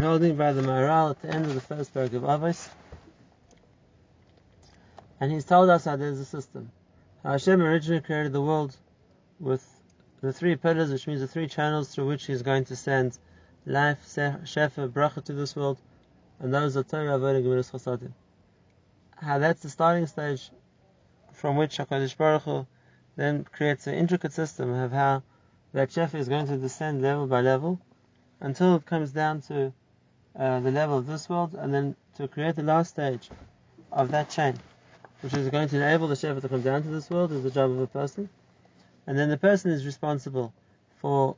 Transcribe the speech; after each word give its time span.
holding 0.00 0.36
by 0.36 0.52
the 0.52 0.62
Maharal 0.62 1.10
at 1.10 1.20
the 1.20 1.28
end 1.28 1.44
of 1.44 1.54
the 1.54 1.60
first 1.60 1.92
paragraph 1.92 2.22
of 2.22 2.40
Avos. 2.40 2.68
And 5.20 5.30
he's 5.30 5.44
told 5.44 5.68
us 5.68 5.84
how 5.84 5.96
there's 5.96 6.18
a 6.18 6.24
system. 6.24 6.70
How 7.22 7.32
Hashem 7.32 7.60
originally 7.60 8.00
created 8.00 8.32
the 8.32 8.40
world 8.40 8.74
with 9.38 9.62
the 10.22 10.32
three 10.32 10.56
pillars, 10.56 10.90
which 10.90 11.06
means 11.06 11.20
the 11.20 11.26
three 11.26 11.48
channels 11.48 11.94
through 11.94 12.06
which 12.06 12.24
he's 12.26 12.40
going 12.42 12.64
to 12.66 12.76
send 12.76 13.18
life, 13.66 13.98
shefa, 14.06 14.88
bracha 14.88 15.22
to 15.24 15.34
this 15.34 15.54
world, 15.54 15.78
and 16.38 16.52
those 16.52 16.76
are 16.76 16.82
Torah, 16.82 17.18
Avodah, 17.18 17.42
Gemilas, 17.42 17.70
Chasadim. 17.70 18.12
How 19.16 19.38
that's 19.38 19.60
the 19.60 19.68
starting 19.68 20.06
stage 20.06 20.50
from 21.32 21.56
which 21.56 21.76
HaKadosh 21.76 22.16
Baruch 22.16 22.42
Hu 22.42 22.66
then 23.16 23.44
creates 23.44 23.86
an 23.86 23.94
intricate 23.94 24.32
system 24.32 24.72
of 24.72 24.92
how 24.92 25.22
that 25.74 25.90
shefa 25.90 26.14
is 26.14 26.28
going 26.28 26.46
to 26.46 26.56
descend 26.56 27.02
level 27.02 27.26
by 27.26 27.42
level 27.42 27.78
until 28.40 28.76
it 28.76 28.86
comes 28.86 29.12
down 29.12 29.42
to 29.42 29.74
uh, 30.38 30.60
the 30.60 30.70
level 30.70 30.98
of 30.98 31.06
this 31.06 31.28
world, 31.28 31.54
and 31.54 31.72
then 31.72 31.96
to 32.16 32.28
create 32.28 32.56
the 32.56 32.62
last 32.62 32.90
stage 32.90 33.30
of 33.92 34.10
that 34.10 34.30
chain, 34.30 34.54
which 35.20 35.34
is 35.34 35.48
going 35.48 35.68
to 35.68 35.76
enable 35.76 36.08
the 36.08 36.14
shefa 36.14 36.40
to 36.40 36.48
come 36.48 36.62
down 36.62 36.82
to 36.82 36.88
this 36.88 37.10
world, 37.10 37.32
is 37.32 37.42
the 37.42 37.50
job 37.50 37.70
of 37.70 37.78
a 37.78 37.86
person. 37.86 38.28
And 39.06 39.18
then 39.18 39.28
the 39.28 39.36
person 39.36 39.70
is 39.70 39.84
responsible 39.84 40.52
for 41.00 41.36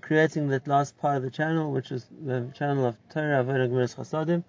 creating 0.00 0.48
that 0.48 0.66
last 0.66 0.98
part 0.98 1.16
of 1.16 1.22
the 1.22 1.30
channel, 1.30 1.72
which 1.72 1.90
is 1.90 2.06
the 2.24 2.50
channel 2.54 2.86
of 2.86 2.96
Torah, 3.10 3.44
Avodah, 3.44 3.68
Gemilas, 3.68 3.96
Chasadim, 3.96 4.44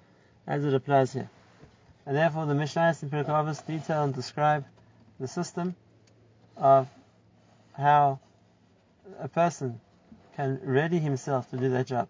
as 0.47 0.63
it 0.63 0.73
applies 0.73 1.13
here. 1.13 1.29
And 2.05 2.15
therefore 2.15 2.45
the 2.45 2.53
Mishnayos 2.53 3.01
and 3.01 3.11
Pirkei 3.11 3.65
detail 3.65 4.03
and 4.03 4.13
describe 4.13 4.65
the 5.19 5.27
system 5.27 5.75
of 6.57 6.87
how 7.73 8.19
a 9.19 9.27
person 9.27 9.79
can 10.35 10.59
ready 10.63 10.99
himself 10.99 11.49
to 11.51 11.57
do 11.57 11.69
that 11.69 11.87
job. 11.87 12.07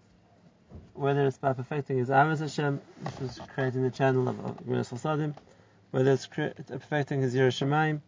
Whether 0.94 1.26
it's 1.26 1.38
by 1.38 1.54
perfecting 1.54 1.98
his 1.98 2.10
Ahavas 2.10 2.40
Hashem, 2.40 2.82
which 3.04 3.22
is 3.22 3.40
creating 3.54 3.84
the 3.84 3.92
channel 3.92 4.28
of 4.28 4.36
Gemilas 4.36 4.92
Chasadim, 4.92 5.34
whether 5.92 6.12
it's 6.12 6.28
cre- 6.28 6.50
perfecting 6.68 7.22
his 7.22 7.34
Yerushalayim, 7.34 8.02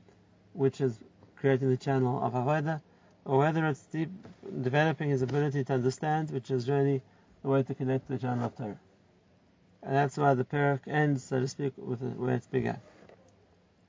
which 0.53 0.81
is 0.81 0.99
creating 1.37 1.69
the 1.69 1.77
channel 1.77 2.23
of 2.23 2.33
Avodah, 2.33 2.81
or 3.25 3.37
whether 3.37 3.65
it's 3.67 3.81
deep, 3.87 4.09
developing 4.61 5.09
his 5.09 5.21
ability 5.21 5.63
to 5.63 5.73
understand, 5.73 6.29
which 6.31 6.51
is 6.51 6.69
really 6.69 7.01
the 7.41 7.49
way 7.49 7.63
to 7.63 7.73
connect 7.73 8.07
to 8.07 8.13
the 8.13 8.19
channel 8.19 8.45
of 8.45 8.55
Torah. 8.55 8.79
And 9.81 9.95
that's 9.95 10.17
why 10.17 10.33
the 10.33 10.45
parak 10.45 10.81
ends, 10.87 11.23
so 11.23 11.39
to 11.39 11.47
speak, 11.47 11.73
with 11.77 12.01
where 12.01 12.35
it's 12.35 12.47
began. 12.47 12.79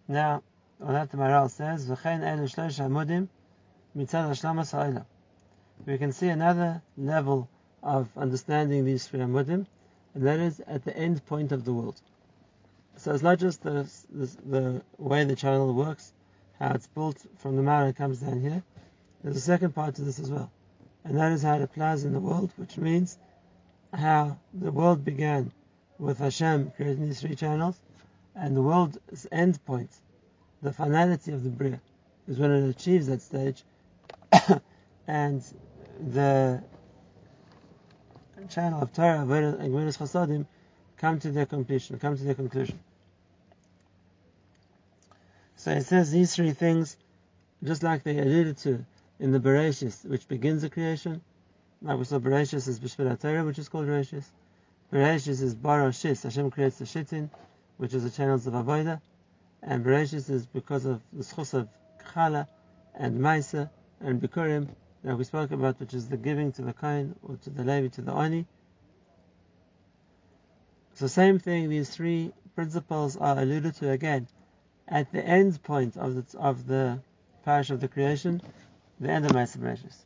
Now, 0.08 0.42
on 0.80 0.92
the 0.92 1.16
Maharal 1.16 1.50
says, 1.50 1.88
"V'chein 1.88 2.20
elu 2.20 2.44
shlosh 2.44 2.78
hamudim 2.80 3.28
mitzad 3.96 4.28
hashlamas 4.28 4.72
ha'olam." 4.72 5.04
We 5.86 5.98
can 5.98 6.12
see 6.12 6.28
another 6.28 6.82
level 6.96 7.48
of 7.84 8.08
understanding 8.16 8.84
these 8.84 9.06
three 9.06 9.20
amudim, 9.20 9.66
and 10.14 10.26
that 10.26 10.40
is 10.40 10.60
at 10.66 10.84
the 10.84 10.96
end 10.96 11.24
point 11.26 11.52
of 11.52 11.64
the 11.64 11.72
world. 11.72 12.00
So 12.96 13.12
it's 13.12 13.22
not 13.22 13.38
just 13.38 13.62
the, 13.62 13.88
the, 14.10 14.26
the 14.46 14.82
way 14.98 15.24
the 15.24 15.36
channel 15.36 15.72
works, 15.74 16.12
how 16.58 16.72
it's 16.72 16.86
built 16.86 17.18
from 17.38 17.56
the 17.56 17.62
Mara 17.62 17.92
comes 17.92 18.20
down 18.20 18.40
here. 18.40 18.62
There's 19.22 19.36
a 19.36 19.40
second 19.40 19.74
part 19.74 19.96
to 19.96 20.02
this 20.02 20.18
as 20.18 20.30
well, 20.30 20.50
and 21.04 21.16
that 21.18 21.32
is 21.32 21.42
how 21.42 21.56
it 21.56 21.62
applies 21.62 22.04
in 22.04 22.12
the 22.12 22.20
world, 22.20 22.52
which 22.56 22.78
means 22.78 23.18
how 23.92 24.38
the 24.54 24.72
world 24.72 25.04
began 25.04 25.52
with 25.98 26.18
Hashem 26.18 26.72
creating 26.76 27.06
these 27.06 27.20
three 27.20 27.34
channels, 27.34 27.78
and 28.34 28.56
the 28.56 28.62
world's 28.62 28.98
end 29.30 29.64
point, 29.66 29.90
the 30.62 30.72
finality 30.72 31.32
of 31.32 31.44
the 31.44 31.50
Bria, 31.50 31.80
is 32.26 32.38
when 32.38 32.50
it 32.50 32.68
achieves 32.68 33.08
that 33.08 33.20
stage, 33.20 33.62
and 35.06 35.44
the 36.12 36.62
channel 38.48 38.82
of 38.82 38.92
Torah 38.92 39.20
and 39.20 39.28
Gemilas 39.28 39.98
Chasadim 39.98 40.46
come 40.96 41.18
to 41.20 41.30
their 41.30 41.46
completion, 41.46 41.98
come 41.98 42.16
to 42.16 42.24
their 42.24 42.34
conclusion. 42.34 42.78
So 45.56 45.70
it 45.70 45.84
says 45.84 46.10
these 46.10 46.34
three 46.34 46.52
things, 46.52 46.96
just 47.62 47.82
like 47.82 48.02
they 48.02 48.18
alluded 48.18 48.58
to 48.58 48.84
in 49.18 49.32
the 49.32 49.40
Bereshis, 49.40 50.04
which 50.04 50.28
begins 50.28 50.62
the 50.62 50.70
creation, 50.70 51.20
like 51.82 51.98
we 51.98 52.04
saw 52.04 52.18
Bereshis 52.18 52.68
is 52.68 52.80
Bishvil 52.80 53.18
Torah, 53.20 53.44
which 53.44 53.58
is 53.58 53.68
called 53.68 53.86
Bereshis. 53.86 54.24
Bereshis 54.92 55.40
is 55.42 55.54
Bara 55.54 55.88
Shis, 55.88 56.22
Hashem 56.22 56.50
creates 56.50 56.78
the 56.78 56.84
Shittin, 56.84 57.30
which 57.78 57.94
is 57.94 58.04
the 58.04 58.10
channels 58.10 58.46
of 58.46 58.54
Avodah, 58.54 59.00
and 59.62 59.84
Bereshis 59.84 60.30
is 60.30 60.46
because 60.46 60.84
of 60.84 61.00
the 61.12 61.22
zchus 61.22 61.54
of 61.54 61.68
Chala 62.12 62.46
and 62.94 63.18
Maaser 63.20 63.70
and 64.00 64.20
Bikurim 64.20 64.68
that 65.04 65.16
we 65.16 65.24
spoke 65.24 65.50
about, 65.50 65.78
which 65.78 65.94
is 65.94 66.08
the 66.08 66.16
giving 66.16 66.50
to 66.52 66.62
the 66.62 66.72
Kohen 66.72 67.14
or 67.22 67.36
to 67.36 67.50
the 67.50 67.62
Levi, 67.62 67.88
to 67.88 68.02
the 68.02 68.12
Ani. 68.12 68.46
So 70.94 71.06
same 71.06 71.38
thing, 71.38 71.68
these 71.68 71.90
three 71.90 72.32
principles 72.54 73.16
are 73.16 73.38
alluded 73.38 73.74
to 73.76 73.90
again 73.90 74.28
at 74.88 75.12
the 75.12 75.24
end 75.24 75.62
point 75.62 75.96
of 75.96 76.14
the, 76.14 76.38
of 76.38 76.66
the 76.66 77.00
parish 77.44 77.70
of 77.70 77.80
the 77.80 77.88
creation, 77.88 78.40
the 79.00 79.10
end 79.10 79.26
of 79.26 79.32
Maaseh 79.32 79.58
Bereshis. 79.58 79.96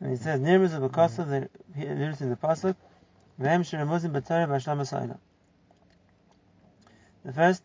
And 0.00 0.10
he 0.10 0.16
says, 0.16 0.40
Nirmuz 0.40 0.74
of 0.74 0.90
Akosa, 0.90 1.48
he 1.74 1.86
alluded 1.86 2.18
to 2.18 2.24
in 2.24 2.30
the 2.30 2.36
Pasuk, 2.36 2.74
the 3.38 3.48
first, 7.32 7.62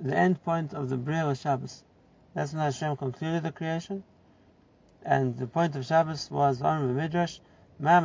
the 0.00 0.16
end 0.16 0.42
point 0.44 0.74
of 0.74 0.88
the 0.88 0.96
Bria 0.96 1.26
was 1.26 1.40
Shabbos. 1.40 1.84
That's 2.34 2.52
when 2.52 2.62
Hashem 2.62 2.96
concluded 2.96 3.42
the 3.42 3.52
creation. 3.52 4.04
And 5.04 5.36
the 5.36 5.46
point 5.46 5.76
of 5.76 5.84
Shabbos 5.84 6.30
was 6.30 6.62
on 6.62 6.86
the 6.86 6.94
Midrash, 6.94 7.40
Ma 7.78 8.00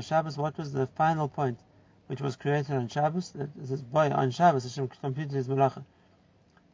Shabbos, 0.00 0.38
what 0.38 0.56
was 0.56 0.72
the 0.72 0.86
final 0.86 1.28
point 1.28 1.58
which 2.06 2.20
was 2.20 2.36
created 2.36 2.74
on 2.74 2.88
Shabbos? 2.88 3.34
It 3.36 3.50
says, 3.66 3.82
boy, 3.82 4.10
on 4.10 4.30
Shabbos 4.30 4.64
Hashem 4.64 4.88
completed 4.88 5.32
his 5.32 5.46
Melacha. 5.48 5.84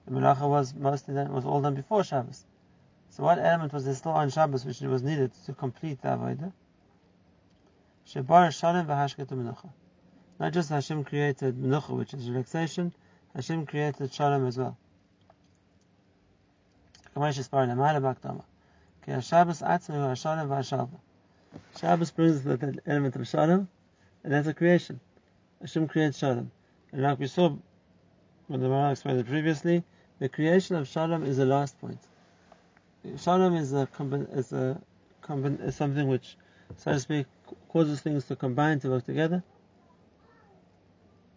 The 0.07 0.13
Melacha 0.13 0.49
was 0.49 0.75
mostly 0.75 1.15
done, 1.15 1.33
was 1.33 1.45
all 1.45 1.61
done 1.61 1.75
before 1.75 2.05
Shabbos. 2.05 2.47
So 3.11 3.25
what 3.25 3.39
element 3.39 3.73
was 3.73 3.85
there 3.85 3.95
still 3.95 4.13
on 4.13 4.31
Shabbos 4.31 4.65
which 4.65 4.81
was 4.81 5.03
needed 5.03 5.33
to 5.47 5.53
complete 5.53 6.01
the 6.01 6.09
Avodah? 6.09 6.53
Shebar 8.07 8.53
Shalom 8.53 8.87
v'Hashket 8.87 9.27
Menucha. 9.27 9.69
Not 10.39 10.53
just 10.53 10.71
Hashem 10.71 11.05
created 11.05 11.57
Menucha, 11.57 11.97
which 11.97 12.15
is 12.15 12.31
relaxation, 12.31 12.95
Hashem 13.35 13.67
created 13.67 14.13
Shalom 14.13 14.47
as 14.47 14.57
well. 14.57 14.79
Shabbos 17.17 17.49
Shabbos 21.81 22.11
brings 22.11 22.43
the 22.43 22.81
element 22.87 23.17
of 23.17 23.27
Shalom, 23.27 23.69
and 24.23 24.33
that's 24.33 24.47
a 24.47 24.53
creation. 24.53 25.01
Hashem 25.63 25.89
creates 25.89 26.19
Shalom. 26.19 26.51
And 26.93 27.03
like 27.03 27.19
we 27.19 27.27
saw 27.27 27.57
when 28.49 28.61
the 28.61 28.67
Maharal 28.69 28.93
explained 28.93 29.21
it 29.21 29.27
previously, 29.27 29.83
the 30.19 30.29
creation 30.29 30.77
of 30.77 30.87
Shalom 30.89 31.25
is 31.25 31.39
the 31.39 31.47
last 31.47 31.81
point. 31.81 32.01
Shalom 33.17 33.57
is 33.57 33.73
a 33.73 33.89
is 34.33 34.53
a 34.53 34.79
is 35.61 35.75
something 35.75 36.09
which, 36.09 36.37
so 36.77 36.93
to 36.93 37.01
speak, 37.01 37.27
causes 37.71 38.03
things 38.03 38.27
to 38.27 38.37
combine 38.37 38.79
to 38.81 38.91
work 38.91 39.07
together. 39.07 39.43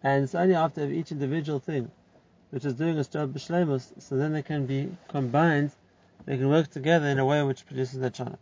And 0.02 0.24
it's 0.24 0.34
only 0.34 0.54
after 0.54 0.84
each 0.90 1.10
individual 1.10 1.58
thing, 1.58 1.90
which 2.50 2.64
is 2.64 2.74
doing 2.74 2.98
its 2.98 3.08
job 3.08 3.32
b'shleimus, 3.32 4.02
so 4.02 4.16
then 4.16 4.32
they 4.32 4.42
can 4.42 4.66
be 4.66 4.90
combined, 5.08 5.70
they 6.26 6.36
can 6.36 6.48
work 6.48 6.68
together 6.68 7.06
in 7.06 7.18
a 7.18 7.24
way 7.24 7.42
which 7.42 7.64
produces 7.66 8.00
that 8.00 8.16
shalom. 8.16 8.38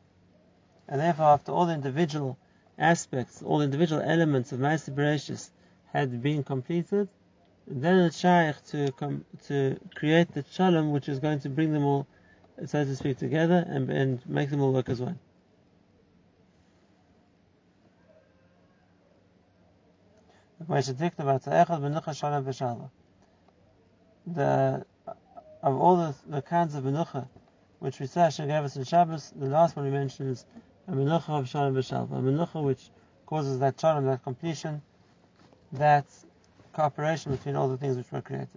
And 0.89 1.01
therefore, 1.01 1.27
after 1.27 1.53
all 1.53 1.67
the 1.67 1.75
individual 1.75 2.39
aspects, 2.79 3.43
all 3.43 3.59
the 3.59 3.65
individual 3.65 4.01
elements 4.01 4.53
of 4.53 4.61
Ma'aseh 4.61 4.95
Bereshis 4.95 5.51
had 5.93 6.23
been 6.23 6.43
completed, 6.43 7.09
then 7.67 7.99
it's 7.99 8.19
shaykh 8.19 8.57
to 8.69 8.91
come 8.93 9.25
to 9.47 9.79
create 9.95 10.33
the 10.33 10.45
shalom, 10.51 10.93
which 10.93 11.09
is 11.09 11.19
going 11.19 11.41
to 11.41 11.51
bring 11.51 11.73
them 11.73 11.85
all, 11.85 12.07
so 12.65 12.85
to 12.85 12.97
speak, 12.97 13.19
together 13.19 13.63
and, 13.69 13.91
and 13.91 14.27
make 14.27 14.49
them 14.49 14.63
all 14.63 14.73
work 14.73 14.89
as 14.89 15.01
one. 15.01 15.19
The 20.61 20.65
of 24.37 24.85
all 25.63 25.97
the, 25.97 26.15
the 26.29 26.43
kinds 26.43 26.75
of 26.75 26.85
menucha 26.85 27.29
which 27.79 28.01
we 28.01 28.07
say 28.07 28.23
Hashem 28.23 28.49
gave 28.49 28.65
us 28.65 28.77
in 28.77 28.85
Shabbos, 28.85 29.33
the 29.37 29.47
last 29.47 29.77
one 29.77 29.85
we 29.85 29.91
mentioned 29.91 30.31
is 30.31 30.45
a 30.89 30.93
menucha 30.93 31.29
of 31.29 31.49
shalom 31.49 31.75
v'shalva, 31.75 32.19
a 32.19 32.23
menucha 32.23 32.63
which 32.63 32.91
causes 33.27 33.59
that 33.61 33.81
shalom, 33.81 34.07
that 34.07 34.23
completion, 34.25 34.83
that 35.73 36.07
cooperation 36.73 37.33
between 37.33 37.55
all 37.57 37.69
the 37.69 37.77
things 37.77 37.97
which 37.97 38.11
were 38.11 38.21
created. 38.21 38.49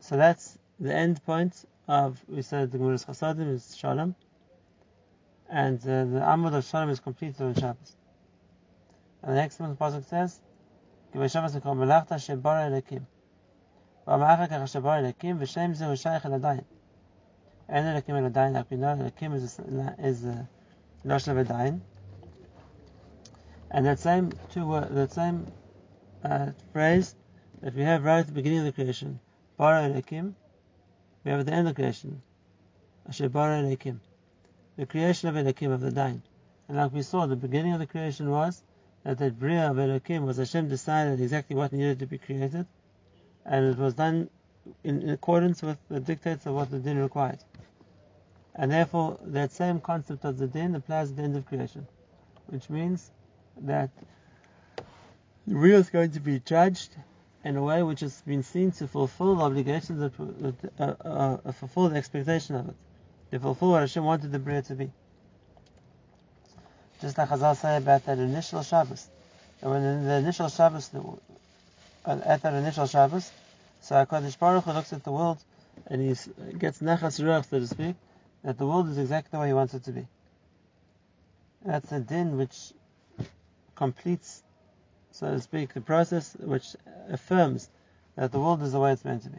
So 0.00 0.16
that's 0.16 0.58
the 0.78 0.94
end 0.94 1.24
point 1.24 1.64
of, 1.88 2.22
we 2.28 2.42
said 2.42 2.70
the 2.70 2.78
Gemilas 2.78 3.06
Chasadim 3.06 3.52
is 3.52 3.76
shalom, 3.76 4.14
and 5.48 5.80
uh, 5.80 6.04
the 6.04 6.20
Amud 6.20 6.54
of 6.54 6.64
shalom 6.64 6.90
is 6.90 7.00
completed 7.00 7.40
on 7.42 7.54
Shabbos. 7.54 7.96
And 9.22 9.32
the 9.32 9.36
next 9.36 9.58
one, 9.58 9.70
the 9.70 9.76
pasuk 9.76 10.04
says, 10.04 10.40
כי 11.12 11.18
בשבת 11.18 11.54
מקום 11.54 11.78
מלאכתה 11.78 12.18
שבר 12.18 12.66
אלקים. 12.66 13.02
ואמר 14.06 14.34
אחר 14.34 14.46
כך 14.46 14.52
אשר 14.52 14.80
בר 14.80 14.98
אלקים, 14.98 15.36
ושם 15.38 15.74
זהו 15.74 15.96
שייך 15.96 16.26
אל 16.26 16.34
עדיין. 16.34 16.60
אין 17.68 17.86
אלקים 17.86 18.16
אל 18.16 18.24
עדיין, 18.24 18.56
רק 18.56 18.66
we 18.72 18.74
know 18.74 19.02
אלקים 19.02 19.34
is 19.34 20.26
לשון 21.04 21.36
of 21.36 21.40
עדיין. 21.40 21.78
And 23.70 23.86
that 23.86 24.00
same, 24.00 24.32
two, 24.52 24.80
that 24.90 25.12
same 25.12 25.46
uh, 26.24 26.46
phrase 26.72 27.14
that 27.62 27.72
we 27.74 27.82
have 27.82 28.04
right 28.04 28.18
at 28.18 28.26
the 28.26 28.32
beginning 28.32 28.58
of 28.58 28.64
the 28.64 28.72
creation, 28.72 29.20
Bara 29.56 29.88
Elokim, 29.88 30.34
we 31.22 31.30
have 31.30 31.40
at 31.40 31.46
the 31.46 31.52
end 31.52 31.68
of 31.68 31.76
creation, 31.76 32.20
asher 33.08 33.28
Bara 33.28 33.62
Elokim, 33.62 33.98
the 34.76 34.86
creation 34.86 35.28
of 35.28 35.36
Elokim, 35.36 35.72
of 35.72 35.80
the 35.80 35.92
Din. 35.92 36.20
And 36.66 36.76
like 36.78 36.92
we 36.92 37.02
saw, 37.02 37.26
the 37.26 37.36
beginning 37.36 37.74
of 37.74 37.78
the 37.78 37.86
creation 37.86 38.28
was 38.28 38.60
that 39.04 39.18
the 39.18 39.30
Bria 39.30 39.70
Elokim 39.70 40.26
was 40.26 40.36
Hashem 40.36 40.68
decided 40.68 41.20
exactly 41.20 41.56
what 41.56 41.72
needed 41.72 41.98
to 42.00 42.06
be 42.06 42.18
created, 42.18 42.66
and 43.44 43.66
it 43.66 43.78
was 43.78 43.94
done 43.94 44.28
in, 44.84 45.02
in 45.02 45.10
accordance 45.10 45.62
with 45.62 45.78
the 45.88 46.00
dictates 46.00 46.46
of 46.46 46.54
what 46.54 46.70
the 46.70 46.78
din 46.78 46.98
required. 46.98 47.38
And 48.54 48.70
therefore, 48.70 49.18
that 49.22 49.52
same 49.52 49.80
concept 49.80 50.24
of 50.24 50.36
the 50.38 50.46
din 50.46 50.74
applies 50.74 51.10
at 51.10 51.16
the 51.16 51.22
end 51.22 51.36
of 51.36 51.46
creation, 51.46 51.86
which 52.48 52.68
means 52.68 53.10
that 53.62 53.90
the 55.46 55.54
real 55.54 55.78
is 55.78 55.88
going 55.88 56.10
to 56.12 56.20
be 56.20 56.40
judged 56.40 56.94
in 57.42 57.56
a 57.56 57.62
way 57.62 57.82
which 57.82 58.00
has 58.00 58.20
been 58.22 58.42
seen 58.42 58.70
to 58.72 58.86
fulfill 58.86 59.36
the 59.36 59.44
obligations, 59.44 60.00
that, 60.00 60.54
uh, 60.78 60.94
uh, 61.04 61.38
uh, 61.44 61.52
fulfill 61.52 61.88
the 61.88 61.96
expectation 61.96 62.56
of 62.56 62.68
it, 62.68 62.74
to 63.30 63.40
fulfill 63.40 63.70
what 63.70 63.80
Hashem 63.80 64.04
wanted 64.04 64.30
the 64.30 64.38
Bria 64.38 64.60
to 64.62 64.74
be. 64.74 64.90
Just 67.00 67.16
like 67.16 67.28
Chazal 67.28 67.56
say 67.56 67.76
about 67.78 68.04
that 68.06 68.18
initial 68.18 68.62
Shabbos, 68.62 69.08
and 69.62 69.70
when 69.70 69.82
in 69.82 70.04
the 70.04 70.14
initial 70.14 70.48
Shabbos, 70.48 70.90
uh, 70.94 72.20
at 72.24 72.42
that 72.42 72.54
initial 72.54 72.86
Shabbos, 72.86 73.30
so 73.80 73.94
HaKadosh 73.94 74.38
Baruch 74.38 74.64
Hu 74.64 74.72
looks 74.72 74.92
at 74.92 75.04
the 75.04 75.12
world 75.12 75.38
and 75.86 76.02
he 76.02 76.08
gets 76.58 76.80
nachas 76.80 77.18
ruach, 77.22 77.48
so 77.48 77.58
to 77.58 77.66
speak, 77.66 77.96
that 78.42 78.58
the 78.58 78.66
world 78.66 78.88
is 78.88 78.98
exactly 78.98 79.30
the 79.32 79.40
way 79.40 79.46
he 79.48 79.52
wants 79.54 79.72
it 79.74 79.84
to 79.84 79.92
be. 79.92 80.06
That's 81.64 81.90
a 81.92 82.00
din 82.00 82.36
which 82.36 82.72
completes, 83.74 84.42
so 85.10 85.30
to 85.30 85.40
speak, 85.40 85.72
the 85.72 85.80
process 85.80 86.36
which 86.38 86.76
affirms 87.08 87.68
that 88.16 88.32
the 88.32 88.38
world 88.38 88.62
is 88.62 88.72
the 88.72 88.80
way 88.80 88.92
it's 88.92 89.04
meant 89.04 89.22
to 89.22 89.30
be. 89.30 89.38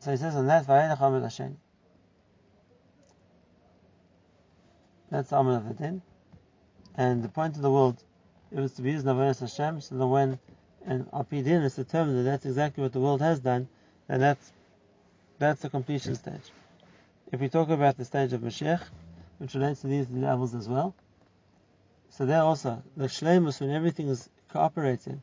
So 0.00 0.12
he 0.12 0.16
says 0.16 0.34
on 0.34 0.46
that, 0.46 0.66
That's 5.10 5.30
the 5.30 5.36
Amr 5.36 5.56
of 5.56 5.68
the 5.68 5.74
din. 5.74 6.02
And 6.94 7.22
the 7.22 7.28
point 7.28 7.56
of 7.56 7.62
the 7.62 7.70
world, 7.70 8.02
it 8.50 8.58
was 8.58 8.72
to 8.74 8.82
be 8.82 8.90
used 8.90 9.06
in 9.06 9.14
Avodas 9.14 9.40
Hashem, 9.40 9.80
so 9.80 9.96
that 9.96 10.06
when 10.06 10.38
and 10.86 11.10
Apidin 11.10 11.64
is 11.64 11.74
determined 11.74 12.18
that 12.18 12.22
that's 12.22 12.46
exactly 12.46 12.82
what 12.82 12.92
the 12.92 13.00
world 13.00 13.20
has 13.20 13.40
done, 13.40 13.68
then 14.06 14.20
that's 14.20 14.52
that's 15.38 15.62
the 15.62 15.70
completion 15.70 16.14
stage. 16.14 16.50
If 17.30 17.40
we 17.40 17.48
talk 17.48 17.68
about 17.68 17.96
the 17.96 18.04
stage 18.04 18.32
of 18.32 18.40
Mashiach, 18.40 18.82
which 19.38 19.54
relates 19.54 19.82
to 19.82 19.86
these 19.86 20.08
levels 20.10 20.54
as 20.54 20.68
well, 20.68 20.94
so 22.10 22.26
there 22.26 22.42
also 22.42 22.82
the 22.96 23.06
shleimus 23.06 23.60
when 23.60 23.70
everything 23.70 24.08
is 24.08 24.28
cooperating 24.50 25.20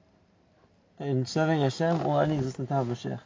in 0.99 1.25
serving 1.25 1.61
Hashem 1.61 2.03
will 2.03 2.11
only 2.11 2.35
exist 2.35 2.59
in 2.59 2.67
of 2.67 2.87
Mashiach. 2.87 3.19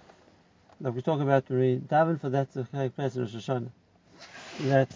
Like 0.82 0.96
we 0.96 1.02
talk 1.02 1.20
about 1.20 1.50
we 1.50 1.78
daven 1.78 2.20
for 2.20 2.30
that 2.30 2.52
to 2.54 2.64
take 2.64 2.96
place 2.96 3.16
in 3.16 3.24
Rosh 3.24 3.36
Hashanah, 3.36 3.72
that 4.62 4.90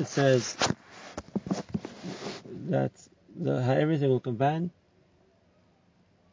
it 0.00 0.06
says 0.06 0.56
that 2.68 2.90
the, 3.38 3.62
everything 3.62 4.08
will 4.08 4.20
combine 4.20 4.70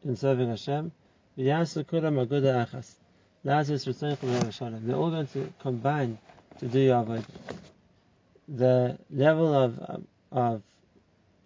in 0.06 0.16
serving 0.16 0.48
Hashem. 0.50 0.92
They're 1.36 1.58
all 4.96 5.12
going 5.12 5.28
to 5.28 5.54
combine 5.60 6.18
to 6.60 6.66
do 6.66 6.80
your. 6.80 7.22
The 8.48 8.98
level 9.12 9.54
of 9.54 10.06
of 10.32 10.62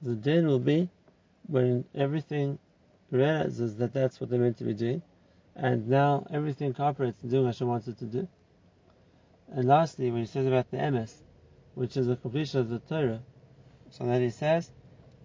the 0.03 0.13
din 0.13 0.45
will 0.47 0.59
be 0.59 0.89
when 1.47 1.85
everything 1.95 2.59
realizes 3.09 3.77
that 3.77 3.93
that's 3.93 4.21
what 4.21 4.29
they're 4.29 4.39
meant 4.39 4.59
to 4.59 4.63
be 4.63 4.73
doing, 4.73 5.01
and 5.55 5.87
now 5.89 6.27
everything 6.31 6.73
cooperates 6.73 7.23
in 7.23 7.29
doing 7.29 7.45
what 7.45 7.55
Hashem 7.55 7.67
wants 7.67 7.87
it 7.87 7.97
to 7.97 8.05
do. 8.05 8.27
And 9.51 9.67
lastly, 9.67 10.11
when 10.11 10.21
he 10.21 10.27
says 10.27 10.45
about 10.45 10.69
the 10.69 10.77
emes, 10.77 11.13
which 11.75 11.97
is 11.97 12.07
the 12.07 12.15
completion 12.15 12.59
of 12.59 12.69
the 12.69 12.79
Torah, 12.79 13.19
so 13.91 14.05
that 14.05 14.21
he 14.21 14.29
says, 14.29 14.69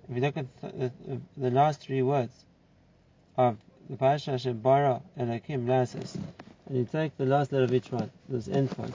if 0.08 0.14
you 0.14 0.22
look 0.22 0.36
at 0.36 0.46
the, 0.60 0.92
the, 1.06 1.20
the 1.36 1.50
last 1.50 1.80
three 1.80 2.02
words, 2.02 2.32
of 3.36 3.58
the 3.90 3.96
parasha 3.96 4.32
Hashem 4.32 4.60
bara 4.60 5.02
Elokim 5.18 5.66
la'asos, 5.66 6.16
and 6.66 6.78
you 6.78 6.88
take 6.90 7.16
the 7.16 7.26
last 7.26 7.52
letter 7.52 7.64
of 7.64 7.74
each 7.74 7.90
one, 7.90 8.10
this 8.28 8.48
end 8.48 8.70
point, 8.70 8.94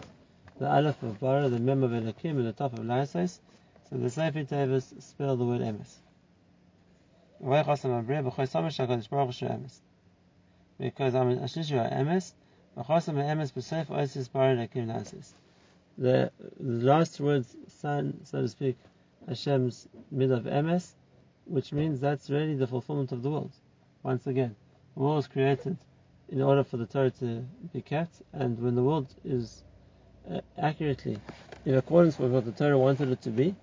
the 0.59 0.69
aleph 0.69 1.01
of 1.03 1.19
bara, 1.19 1.49
the 1.49 1.59
mem 1.59 1.83
of 1.83 1.91
Elokim, 1.91 2.31
and 2.31 2.47
the 2.47 2.53
tav 2.53 2.73
of 2.73 2.79
la'asos, 2.79 3.39
so 3.89 3.97
the 3.97 4.09
Sefer 4.09 4.43
Tevis 4.43 4.93
spell 5.03 5.35
the 5.35 5.45
word 5.45 5.61
emes. 5.61 5.95
Because 7.39 7.85
I'm 7.85 8.05
Ashishu 11.39 11.91
emes, 11.91 12.33
v'chosam 12.77 13.15
emes 13.15 13.53
b'seif 13.53 13.87
oisis 13.87 14.31
bara 14.31 14.55
Elokim 14.55 14.87
la'asos. 14.87 15.33
The 15.97 16.31
last 16.59 17.19
words, 17.19 17.55
son, 17.67 18.21
so 18.23 18.41
to 18.41 18.47
speak, 18.47 18.77
Hashem's 19.27 19.87
mid 20.11 20.31
of 20.31 20.43
emes, 20.43 20.93
which 21.45 21.71
means 21.73 21.99
that's 21.99 22.29
really 22.29 22.55
the 22.55 22.67
fulfillment 22.67 23.11
of 23.11 23.23
the 23.23 23.29
world 23.29 23.51
once 24.03 24.25
again, 24.27 24.55
the 24.95 25.01
world 25.01 25.17
was 25.17 25.27
created 25.27 25.77
in 26.29 26.41
order 26.41 26.63
for 26.63 26.77
the 26.77 26.85
Torah 26.85 27.11
to 27.11 27.43
be 27.73 27.81
kept, 27.81 28.21
and 28.33 28.59
when 28.59 28.75
the 28.75 28.83
world 28.83 29.07
is 29.23 29.63
uh, 30.31 30.39
accurately 30.57 31.19
in 31.65 31.75
accordance 31.75 32.17
with 32.17 32.31
what 32.31 32.45
the 32.45 32.51
Torah 32.51 32.77
wanted 32.77 33.11
it 33.11 33.21
to 33.21 33.29
be, 33.29 33.53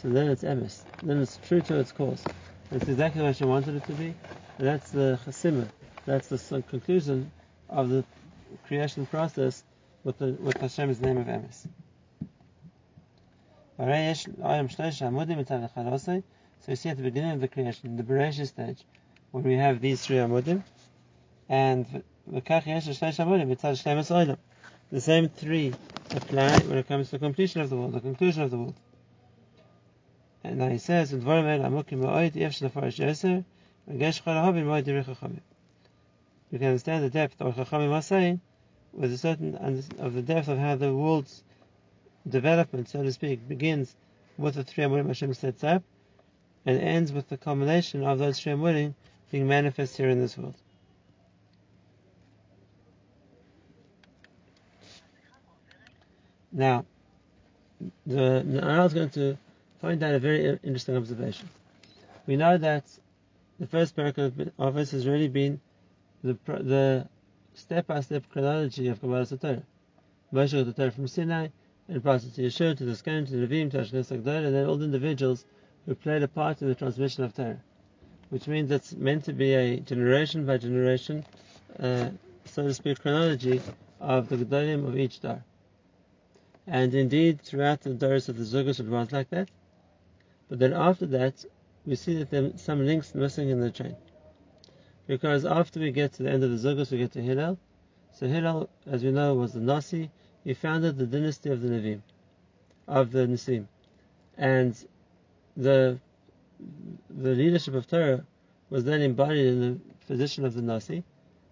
so 0.00 0.08
then 0.08 0.28
it's 0.28 0.44
emes, 0.44 0.84
then 1.02 1.20
it's 1.20 1.38
true 1.46 1.60
to 1.60 1.78
its 1.78 1.92
course. 1.92 2.24
It's 2.70 2.88
exactly 2.88 3.22
what 3.22 3.36
she 3.36 3.44
wanted 3.44 3.76
it 3.76 3.86
to 3.86 3.92
be, 3.92 4.14
and 4.58 4.66
that's 4.66 4.90
the 4.90 5.18
chasimah, 5.26 5.68
that's 6.06 6.28
the 6.28 6.62
conclusion 6.70 7.30
of 7.68 7.90
the 7.90 8.04
creation 8.66 9.04
process 9.06 9.62
with 10.04 10.18
the 10.18 10.32
with 10.32 10.58
Hashem's 10.58 11.00
name 11.00 11.18
of 11.18 11.26
emes. 11.26 11.66
So 13.78 13.86
you 16.68 16.76
see 16.76 16.90
at 16.90 16.96
the 16.96 17.02
beginning 17.02 17.32
of 17.32 17.40
the 17.40 17.48
creation, 17.48 17.96
the 17.96 18.02
Bereshit 18.02 18.46
stage, 18.46 18.84
when 19.30 19.44
we 19.44 19.54
have 19.54 19.80
these 19.80 20.04
three 20.04 20.16
amudim, 20.16 20.62
and 21.48 22.02
the 24.90 25.00
same 25.00 25.28
three 25.28 25.74
apply 26.10 26.58
when 26.58 26.78
it 26.78 26.86
comes 26.86 27.06
to 27.06 27.12
the 27.12 27.18
completion 27.18 27.62
of 27.62 27.70
the 27.70 27.76
world, 27.76 27.92
the 27.92 28.00
conclusion 28.00 28.42
of 28.42 28.50
the 28.50 28.58
world. 28.58 28.74
And 30.44 30.58
now 30.58 30.68
he 30.68 30.78
says, 30.78 31.12
"And 31.12 31.22
You 31.22 31.28
can 36.58 36.68
understand 36.68 37.04
the 37.04 37.10
depth 37.10 37.40
of 37.40 37.56
what 37.56 37.66
Chachamim 37.66 37.92
are 37.92 38.02
saying 38.02 38.40
with 38.92 39.12
a 39.12 39.18
certain 39.18 39.54
of 39.98 40.14
the 40.14 40.22
depth 40.22 40.48
of 40.48 40.58
how 40.58 40.76
the 40.76 40.94
world's 40.94 41.42
development, 42.28 42.88
so 42.88 43.02
to 43.02 43.12
speak, 43.12 43.48
begins 43.48 43.94
with 44.38 44.54
the 44.54 44.64
three 44.64 44.84
amudim 44.84 45.06
Hashem 45.06 45.34
sets 45.34 45.64
up, 45.64 45.82
and 46.64 46.80
ends 46.80 47.12
with 47.12 47.28
the 47.28 47.36
culmination 47.36 48.04
of 48.04 48.18
those 48.18 48.38
three 48.38 48.52
amudim 48.52 48.94
being 49.30 49.46
manifest 49.46 49.96
here 49.96 50.08
in 50.08 50.20
this 50.20 50.36
world. 50.36 50.54
Now, 56.52 56.84
the 58.06 58.44
Na'al 58.46 58.86
is 58.86 58.94
going 58.94 59.10
to 59.10 59.38
find 59.80 60.02
out 60.02 60.14
a 60.14 60.18
very 60.18 60.58
interesting 60.62 60.96
observation. 60.96 61.48
We 62.26 62.36
know 62.36 62.58
that 62.58 62.84
the 63.58 63.66
first 63.66 63.96
paragraph 63.96 64.32
of 64.58 64.74
this 64.74 64.90
has 64.90 65.06
really 65.06 65.28
been 65.28 65.60
the 66.22 66.36
the 66.44 67.08
step-by-step 67.54 68.24
chronology 68.30 68.88
of 68.88 69.00
Kabbalah 69.00 69.26
Torah. 69.26 69.62
Moshe 70.32 70.52
got 70.52 70.66
the 70.66 70.72
Torah 70.72 70.90
from 70.90 71.08
Sinai, 71.08 71.48
and 71.88 72.02
passed 72.02 72.26
it 72.26 72.34
to 72.34 72.42
Yehoshua, 72.42 72.76
to 72.78 72.84
the 72.84 72.92
Skan, 72.92 73.26
to 73.26 73.32
the 73.32 73.46
Nevi'im, 73.46 73.70
to 73.70 73.78
Ashkenaz 73.78 74.10
and 74.10 74.24
then 74.24 74.66
all 74.66 74.76
the 74.76 74.84
individuals 74.84 75.44
who 75.86 75.94
played 75.94 76.22
a 76.22 76.28
part 76.28 76.62
in 76.62 76.68
the 76.68 76.74
transmission 76.74 77.24
of 77.24 77.34
Torah 77.34 77.60
which 78.32 78.48
means 78.48 78.70
it's 78.70 78.94
meant 78.94 79.24
to 79.24 79.34
be 79.34 79.52
a 79.52 79.78
generation 79.80 80.46
by 80.46 80.56
generation, 80.56 81.22
uh, 81.78 82.08
so 82.46 82.62
to 82.62 82.72
speak, 82.72 82.98
chronology 82.98 83.60
of 84.00 84.30
the 84.30 84.36
Gedolim 84.38 84.88
of 84.88 84.96
each 84.96 85.20
Dor. 85.20 85.44
And 86.66 86.94
indeed, 86.94 87.42
throughout 87.42 87.82
the 87.82 87.92
Dars 87.92 88.30
of 88.30 88.38
the 88.38 88.44
Zugas, 88.44 88.80
it 88.80 88.86
was 88.86 89.12
like 89.12 89.28
that. 89.28 89.50
But 90.48 90.60
then 90.60 90.72
after 90.72 91.04
that, 91.08 91.44
we 91.84 91.94
see 91.94 92.14
that 92.20 92.30
there 92.30 92.44
are 92.44 92.56
some 92.56 92.86
links 92.86 93.14
missing 93.14 93.50
in 93.50 93.60
the 93.60 93.70
chain. 93.70 93.96
Because 95.06 95.44
after 95.44 95.80
we 95.80 95.90
get 95.90 96.12
to 96.14 96.22
the 96.22 96.30
end 96.30 96.44
of 96.44 96.50
the 96.50 96.56
Zugas, 96.56 96.90
we 96.90 96.98
get 96.98 97.12
to 97.12 97.22
Hillel. 97.22 97.58
So 98.12 98.26
Hillel, 98.26 98.68
as 98.86 99.02
we 99.02 99.10
know, 99.10 99.34
was 99.34 99.52
the 99.52 99.60
Nasi. 99.60 100.10
He 100.44 100.54
founded 100.54 100.96
the 100.96 101.06
dynasty 101.06 101.50
of 101.50 101.60
the 101.60 101.68
Nevim, 101.68 102.02
of 102.86 103.10
the 103.10 103.26
Nisim. 103.26 103.66
And 104.36 104.76
the 105.56 105.98
the 107.10 107.30
leadership 107.34 107.74
of 107.74 107.88
Torah 107.88 108.24
was 108.70 108.84
then 108.84 109.02
embodied 109.02 109.46
in 109.46 109.60
the 109.60 109.80
position 110.06 110.44
of 110.44 110.54
the 110.54 110.62
Nasi, 110.62 111.02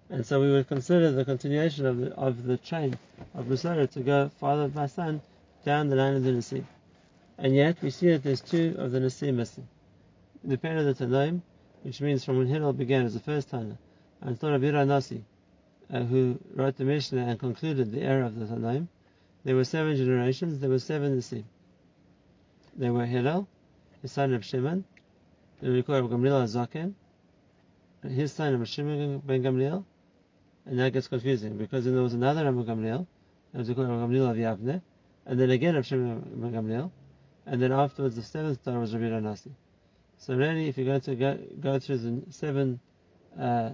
and 0.09 0.25
so 0.25 0.41
we 0.41 0.51
would 0.51 0.69
consider 0.69 1.11
the 1.11 1.25
continuation 1.25 1.87
of 1.87 1.99
the, 1.99 2.15
of 2.15 2.45
the 2.45 2.57
chain 2.59 2.99
of 3.35 3.47
Musara 3.47 3.91
to 3.91 4.01
go 4.01 4.29
father 4.41 4.69
by 4.69 4.87
son 4.87 5.21
down 5.65 5.89
the 5.89 5.97
line 5.97 6.15
of 6.15 6.25
the 6.25 6.33
Nasi. 6.33 6.65
And 7.39 7.55
yet 7.55 7.81
we 7.83 7.91
see 7.91 8.09
that 8.11 8.23
there's 8.23 8.41
two 8.41 8.75
of 8.79 8.93
the 8.93 9.01
Nasi 9.01 9.33
missing. 9.33 9.67
The 10.45 10.59
pair 10.59 10.77
of 10.77 10.85
the 10.85 10.95
Tanaim, 10.95 11.43
which 11.83 12.01
means 12.01 12.25
from 12.25 12.39
when 12.39 12.47
Hillel 12.47 12.73
began 12.73 13.07
as 13.07 13.15
the 13.15 13.21
first 13.21 13.51
Tana, 13.51 13.79
until 14.21 14.51
Rabbi 14.51 14.85
Nasi, 14.85 15.25
uh, 15.93 16.01
who 16.01 16.39
wrote 16.55 16.77
the 16.77 16.85
Mishnah 16.85 17.27
and 17.27 17.39
concluded 17.39 17.91
the 17.91 18.03
era 18.03 18.27
of 18.27 18.39
the 18.39 18.45
Tanaim, 18.45 18.89
there 19.45 19.57
were 19.57 19.65
seven 19.65 19.97
generations, 19.97 20.61
there 20.61 20.69
were 20.69 20.79
seven 20.79 21.15
Nasi. 21.15 21.45
There 22.77 22.93
were 22.93 23.07
Hillel, 23.07 23.49
his 24.03 24.13
son 24.13 24.35
of 24.35 24.45
Shimon, 24.45 24.85
then 25.61 25.73
we 25.73 25.83
him 25.97 26.09
Gamliel 26.09 26.45
Zaken, 26.45 26.95
his 28.09 28.33
son 28.33 28.55
of 28.55 28.69
Shimon 28.69 29.19
ben 29.21 29.43
Gamliel, 29.43 29.85
and 30.67 30.79
that 30.79 30.93
gets 30.93 31.09
confusing 31.09 31.57
because 31.57 31.85
then 31.85 31.95
there 31.95 32.03
was 32.03 32.15
another 32.15 32.45
Rabbi 32.45 32.63
Gamliel, 32.63 33.07
as 33.55 33.69
we 33.69 33.75
call 33.75 33.85
him 33.85 33.91
Gamliel 33.91 34.31
of 34.31 34.37
Yavne, 34.37 34.83
and 35.27 35.41
then 35.41 35.51
again 35.51 35.77
of 35.77 35.87
Shimon 35.87 36.21
ben 36.37 36.53
Gamliel, 36.53 36.91
and 37.47 37.61
then 37.61 37.73
afterwards 37.73 38.17
the 38.17 38.23
seventh 38.23 38.61
star 38.61 38.79
was 38.79 38.95
Rabbi 38.95 39.19
Nasi. 39.21 39.51
So 40.21 40.35
really, 40.35 40.69
if 40.69 40.77
you're 40.77 40.87
going 40.87 41.01
to 41.01 41.15
go, 41.15 41.39
go 41.61 41.79
through 41.79 41.97
the 41.97 42.23
seven 42.31 42.79
uh, 43.41 43.71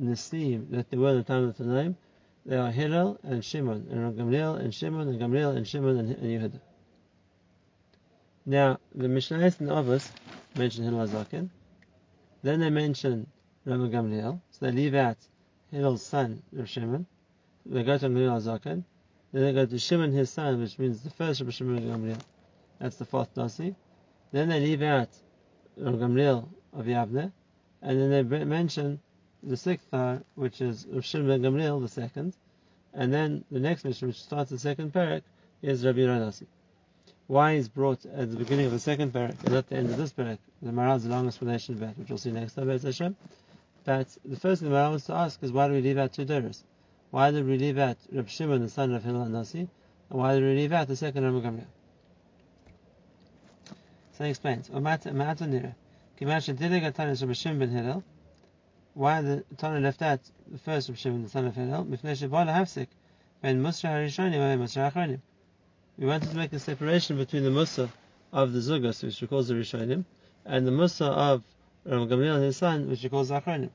Nisim 0.00 0.70
that 0.70 0.88
there 0.88 0.98
were 0.98 1.10
in 1.10 1.16
the 1.18 1.22
time 1.22 1.44
of 1.44 1.58
the 1.58 1.64
name, 1.64 1.98
they 2.46 2.56
are 2.56 2.70
Hillel 2.70 3.20
and 3.22 3.44
Shimon, 3.44 3.86
and 3.90 4.18
Gamliel 4.18 4.58
and 4.58 4.74
Shimon, 4.74 5.06
and 5.06 5.20
Gamliel 5.20 5.54
and 5.54 5.68
Shimon 5.68 5.98
and, 5.98 6.16
and 6.16 6.22
Yehuda. 6.22 6.60
Now, 8.46 8.78
the 8.94 9.06
Mishnayos 9.08 9.60
and 9.60 9.68
the 9.68 9.74
Avos 9.74 10.10
mention 10.56 10.84
Hillel 10.84 11.08
Zaken, 11.08 11.50
then 12.42 12.60
they 12.60 12.70
mention 12.70 13.26
Rabbi 13.66 13.88
Gamliel, 13.88 14.40
so 14.52 14.64
they 14.64 14.72
leave 14.72 14.94
out 14.94 15.18
Hillel's 15.70 16.02
son, 16.02 16.42
Rabbi 16.52 16.66
Shimon, 16.66 17.04
they 17.66 17.82
go 17.82 17.98
to 17.98 18.06
Gamliel 18.06 18.40
Zaken, 18.40 18.82
then 19.30 19.42
they 19.42 19.52
go 19.52 19.66
to 19.66 19.78
Shimon 19.78 20.12
his 20.12 20.30
son, 20.30 20.58
which 20.58 20.78
means 20.78 21.02
the 21.02 21.10
first 21.10 21.40
Rabbi 21.40 21.50
Shimon 21.50 21.82
Gamliel, 21.82 22.20
that's 22.78 22.96
the 22.96 23.04
fourth 23.04 23.36
Nasi, 23.36 23.74
then 24.32 24.48
they 24.48 24.60
leave 24.60 24.80
out 24.80 25.10
Rabbi 25.76 25.98
Gamliel 25.98 26.48
of 26.72 26.86
Yavne, 26.86 27.32
and 27.82 28.00
then 28.00 28.28
they 28.28 28.44
mention 28.44 28.98
the 29.42 29.56
sixth 29.56 29.86
which 30.34 30.60
is 30.60 30.86
Rav 30.90 31.04
Shimon 31.04 31.28
ben 31.28 31.42
Gamliel, 31.42 31.80
the 31.82 31.88
second, 31.88 32.34
and 32.94 33.12
then 33.12 33.44
the 33.50 33.60
next 33.60 33.84
mission, 33.84 34.08
which 34.08 34.22
starts 34.22 34.50
the 34.50 34.58
second 34.58 34.92
parak, 34.92 35.22
is 35.62 35.84
Rabbi 35.84 36.00
Ranasi. 36.00 36.46
Why 37.26 37.52
is 37.52 37.68
brought 37.68 38.06
at 38.06 38.30
the 38.30 38.36
beginning 38.36 38.66
of 38.66 38.72
the 38.72 38.78
second 38.78 39.12
parak 39.12 39.34
and 39.44 39.54
at 39.54 39.68
the 39.68 39.76
end 39.76 39.90
of 39.90 39.96
this 39.98 40.12
parak? 40.12 40.38
The 40.62 40.70
a 40.70 41.08
long 41.10 41.26
explanation 41.26 41.74
of 41.74 41.80
that, 41.80 41.98
which 41.98 42.08
we'll 42.08 42.18
see 42.18 42.32
next 42.32 42.54
time, 42.54 42.68
Hashem. 42.68 43.16
But 43.84 44.16
the 44.24 44.36
first 44.36 44.62
thing 44.62 44.70
the 44.70 44.76
Maharal 44.76 44.90
wants 44.90 45.06
to 45.06 45.14
ask 45.14 45.42
is 45.42 45.52
why 45.52 45.68
do 45.68 45.74
we 45.74 45.82
leave 45.82 45.98
out 45.98 46.12
two 46.12 46.24
Doros? 46.24 46.62
Why 47.10 47.30
did 47.30 47.46
we 47.46 47.58
leave 47.58 47.78
out 47.78 47.98
Rabbi 48.10 48.28
Shimon, 48.28 48.62
the 48.62 48.68
son 48.68 48.94
of 48.94 49.04
Hillel 49.04 49.26
Nasi, 49.26 49.60
and 49.60 50.18
why 50.18 50.34
did 50.34 50.42
we 50.42 50.54
leave 50.54 50.72
out 50.72 50.88
the 50.88 50.96
second 50.96 51.24
Rabbi 51.24 51.46
Gamliel? 51.46 51.66
So 54.16 54.24
he 54.24 54.30
explains, 54.30 54.70
why 54.70 54.96
the 59.20 59.44
Tana 59.58 59.80
left 59.80 60.00
out 60.00 60.20
the 60.50 60.58
first 60.58 60.88
of 60.88 60.98
Shimon, 60.98 61.22
the 61.22 61.28
son 61.28 61.46
of 61.46 61.54
Hillel, 61.54 61.84
ben 61.84 61.98
Musra 63.62 63.90
Harishonim 63.90 64.40
and 64.40 64.62
Musra 64.62 64.90
Achronim. 64.90 65.20
We 65.98 66.06
wanted 66.06 66.30
to 66.30 66.36
make 66.36 66.54
a 66.54 66.58
separation 66.58 67.18
between 67.18 67.44
the 67.44 67.50
Musa 67.50 67.90
of 68.32 68.54
the 68.54 68.60
Zugas, 68.60 69.02
which 69.02 69.20
we 69.20 69.26
call 69.26 69.42
the 69.42 69.52
Rishonim, 69.52 70.06
and 70.46 70.66
the 70.66 70.72
Musa 70.72 71.04
of 71.04 71.42
Ram 71.84 72.08
Gamliel 72.08 72.36
and 72.36 72.44
his 72.44 72.56
son, 72.56 72.88
which 72.88 73.02
we 73.02 73.10
call 73.10 73.24
the 73.24 73.38
Achronim. 73.38 73.68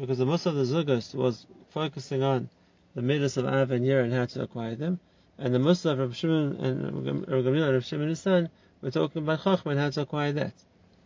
Because 0.00 0.18
the 0.18 0.26
Musa 0.26 0.48
of 0.48 0.56
the 0.56 0.64
Zugas 0.64 1.14
was 1.14 1.46
focusing 1.68 2.24
on 2.24 2.48
the 2.96 3.02
midas 3.02 3.36
of 3.36 3.46
Av 3.46 3.70
and 3.70 3.86
Yer 3.86 4.00
and 4.00 4.12
how 4.12 4.26
to 4.26 4.42
acquire 4.42 4.74
them, 4.74 4.98
and 5.38 5.54
the 5.54 5.60
Musa 5.60 5.90
of 5.90 6.00
Rav 6.00 6.16
Shimon 6.16 6.56
and 6.56 7.06
Rav 7.28 7.44
Gamliel 7.44 7.66
and 7.66 7.74
Rav 7.74 7.84
Shimon 7.84 8.02
and 8.02 8.10
his 8.10 8.20
son, 8.20 8.50
we're 8.81 8.91
talking 8.91 9.23
about 9.23 9.39
Chachma 9.39 9.71
and 9.71 9.79
how 9.79 9.89
to 9.89 10.01
acquire 10.01 10.31
that. 10.33 10.53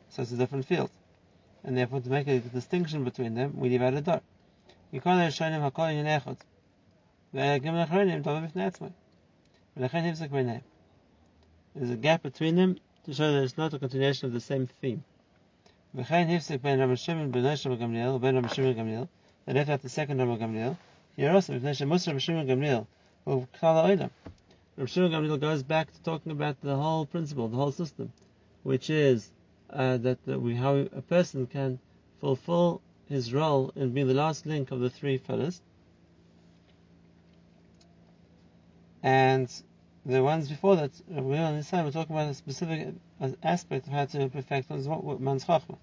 So 0.10 0.22
it's 0.22 0.32
a 0.32 0.38
different 0.38 0.66
field 0.66 0.90
and 1.66 1.76
therefore 1.76 2.00
to 2.00 2.10
make 2.10 2.28
a 2.28 2.40
distinction 2.40 3.04
between 3.04 3.34
them, 3.34 3.54
we 3.58 3.70
leave 3.70 3.82
out 3.82 3.96
a 3.96 4.02
dot. 4.02 4.24
You 4.92 5.02
can't 5.02 5.20
Rishonim 5.20 5.70
hakol 5.70 5.94
in 5.94 6.06
echad. 6.06 6.38
והגמל 7.34 7.78
האחרונים 7.78 8.22
דומה 8.22 8.48
בפני 8.48 8.66
עצמו. 8.66 8.90
ולכן 9.78 10.06
הפסק 10.06 10.30
ביניהם. 10.30 10.62
There's 11.76 11.92
a 11.92 11.98
gap 11.98 12.24
between 12.24 12.56
them 12.56 12.78
to 13.06 13.14
show 13.14 13.34
that 13.34 13.44
it's 13.44 13.58
not 13.58 13.74
a 13.74 13.80
continuation 13.80 14.28
of 14.28 14.34
the 14.34 14.40
same 14.40 14.68
theme. 14.82 15.02
וכן 15.96 16.28
הפסק 16.30 16.62
בין 16.62 16.82
רבי 16.82 16.98
שמעון 16.98 17.32
בן 17.32 17.46
רבי 17.46 17.76
גמליאל 17.76 18.10
ובין 18.10 18.38
רבי 18.38 18.50
שמעון 18.50 18.74
גמליאל, 18.74 19.04
that 19.48 19.54
left 19.54 19.70
out 19.70 19.82
the 19.82 19.90
second 19.90 20.22
רבי 20.22 20.38
גמליאל, 20.38 20.72
here 21.18 21.34
also, 21.34 21.54
מפני 21.54 21.74
שמוס 21.74 22.08
רבי 22.08 22.20
שמעון 22.20 22.48
גמליאל 22.48 22.80
הוא 23.24 23.44
כלל 23.60 23.78
העולם. 23.78 24.08
Shimon 24.87 25.13
Gamliel 25.13 25.41
goes 25.41 25.63
back 25.63 25.93
to 25.93 26.03
talking 26.03 26.33
about 26.33 26.61
the 26.63 26.77
whole 26.77 27.05
principle, 27.07 27.49
the 27.49 27.57
whole 27.57 27.73
system, 27.73 28.13
which 28.63 28.89
is 28.89 29.31
uh, 29.71 29.99
that, 29.99 30.19
we, 30.27 30.55
how 30.55 30.77
a 30.77 31.03
person 31.03 31.47
can 31.47 31.79
fulfill 32.21 32.81
his 33.07 33.33
role 33.35 33.73
in 33.77 33.93
being 33.93 34.07
the 34.07 34.15
last 34.15 34.47
link 34.47 34.71
of 34.71 34.81
the 34.81 34.91
three 34.91 35.19
fellows. 35.19 35.61
And 39.03 39.51
the 40.07 40.23
ones 40.23 40.49
before 40.49 40.77
that, 40.77 40.93
we 41.09 41.37
on 41.37 41.57
this 41.57 41.69
side, 41.69 41.85
we're 41.85 41.91
talking 41.91 42.15
about 42.15 42.31
a 42.31 42.35
specific 42.35 42.95
aspect 43.43 43.87
of 43.87 43.93
how 43.93 44.05
to 44.07 44.29
perfect 44.29 44.71
one's 44.71 45.45
chachma. 45.45 45.77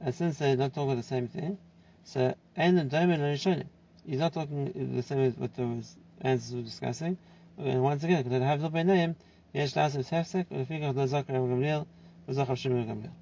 And 0.00 0.14
since 0.14 0.38
they're 0.38 0.56
not 0.56 0.74
talking 0.74 0.90
about 0.90 0.96
the 0.96 1.06
same 1.06 1.28
thing, 1.28 1.58
so 2.04 2.34
and 2.56 2.76
the 2.76 2.84
domain 2.84 3.20
the 3.20 3.64
he's 4.06 4.18
not 4.18 4.32
talking 4.32 4.92
the 4.96 5.02
same 5.02 5.20
as 5.20 5.36
what 5.36 5.54
those 5.54 5.96
answers 6.20 6.54
were 6.54 6.62
discussing. 6.62 7.16
And 7.58 7.82
once 7.82 8.02
again, 8.04 8.22
because 8.22 8.42
have 8.42 8.60
Zul 8.60 8.70
Beinayim, 8.72 9.16
Yesh 9.52 9.72
the 9.72 9.80
Tefsek, 9.80 10.50
of 10.50 10.96
Nazak 10.96 11.28
and 11.28 11.36
Gamliel, 11.38 11.86
Uzachav 12.28 12.56
Shimon 12.56 12.86
Gamliel. 12.86 13.12